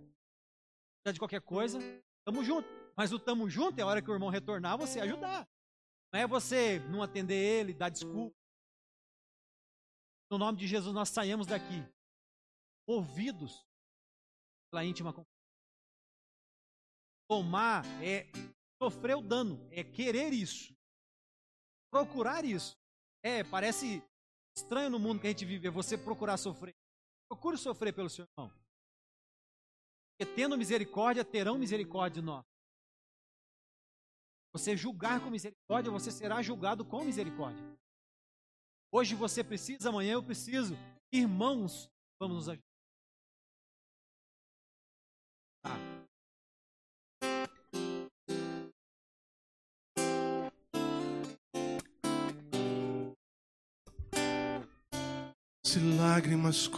Já 1.07 1.13
de 1.13 1.19
qualquer 1.19 1.41
coisa, 1.41 1.79
tamo 2.23 2.45
junto. 2.45 2.69
Mas 2.95 3.13
o 3.13 3.19
tamo 3.19 3.49
junto 3.49 3.79
é 3.79 3.83
a 3.83 3.87
hora 3.87 4.03
que 4.03 4.11
o 4.11 4.13
irmão 4.13 4.29
retornar, 4.29 4.77
você 4.77 5.01
ajudar. 5.01 5.49
Não 6.13 6.21
é 6.21 6.27
você 6.27 6.79
não 6.91 7.03
atender 7.03 7.35
ele, 7.35 7.73
dar 7.73 7.89
desculpa. 7.89 8.37
No 10.31 10.37
nome 10.37 10.59
de 10.59 10.67
Jesus, 10.67 10.95
nós 10.95 11.09
saímos 11.09 11.47
daqui 11.47 11.83
ouvidos 12.87 13.67
pela 14.71 14.85
íntima 14.85 15.15
Tomar 17.27 17.85
é 18.03 18.31
sofrer 18.83 19.17
o 19.17 19.23
dano, 19.23 19.67
é 19.71 19.83
querer 19.83 20.35
isso, 20.35 20.75
procurar 21.93 22.45
isso. 22.45 22.75
É, 23.23 23.45
parece 23.45 24.03
estranho 24.57 24.91
no 24.91 24.99
mundo 24.99 25.21
que 25.21 25.27
a 25.27 25.31
gente 25.31 25.45
vive, 25.45 25.69
é 25.69 25.71
você 25.71 25.97
procurar 25.97 26.39
sofrer. 26.39 26.75
Procure 27.29 27.57
sofrer 27.57 27.93
pelo 27.93 28.11
seu 28.11 28.27
irmão. 28.37 28.51
Porque 30.11 30.35
tendo 30.35 30.57
misericórdia, 30.57 31.25
terão 31.25 31.59
misericórdia 31.59 32.21
de 32.21 32.27
nós. 32.27 32.45
Você 34.53 34.77
julgar 34.77 35.23
com 35.23 35.31
misericórdia, 35.31 35.91
você 35.91 36.11
será 36.11 36.43
julgado 36.43 36.85
com 36.85 37.05
misericórdia. 37.05 37.65
Hoje 38.91 39.15
você 39.15 39.43
precisa, 39.43 39.89
amanhã 39.89 40.15
eu 40.15 40.23
preciso. 40.23 40.75
Irmãos, 41.11 41.89
vamos 42.21 42.37
nos 42.37 42.49
ajudar. 42.49 42.72
Se 55.73 55.81
lágrimas 55.81 56.69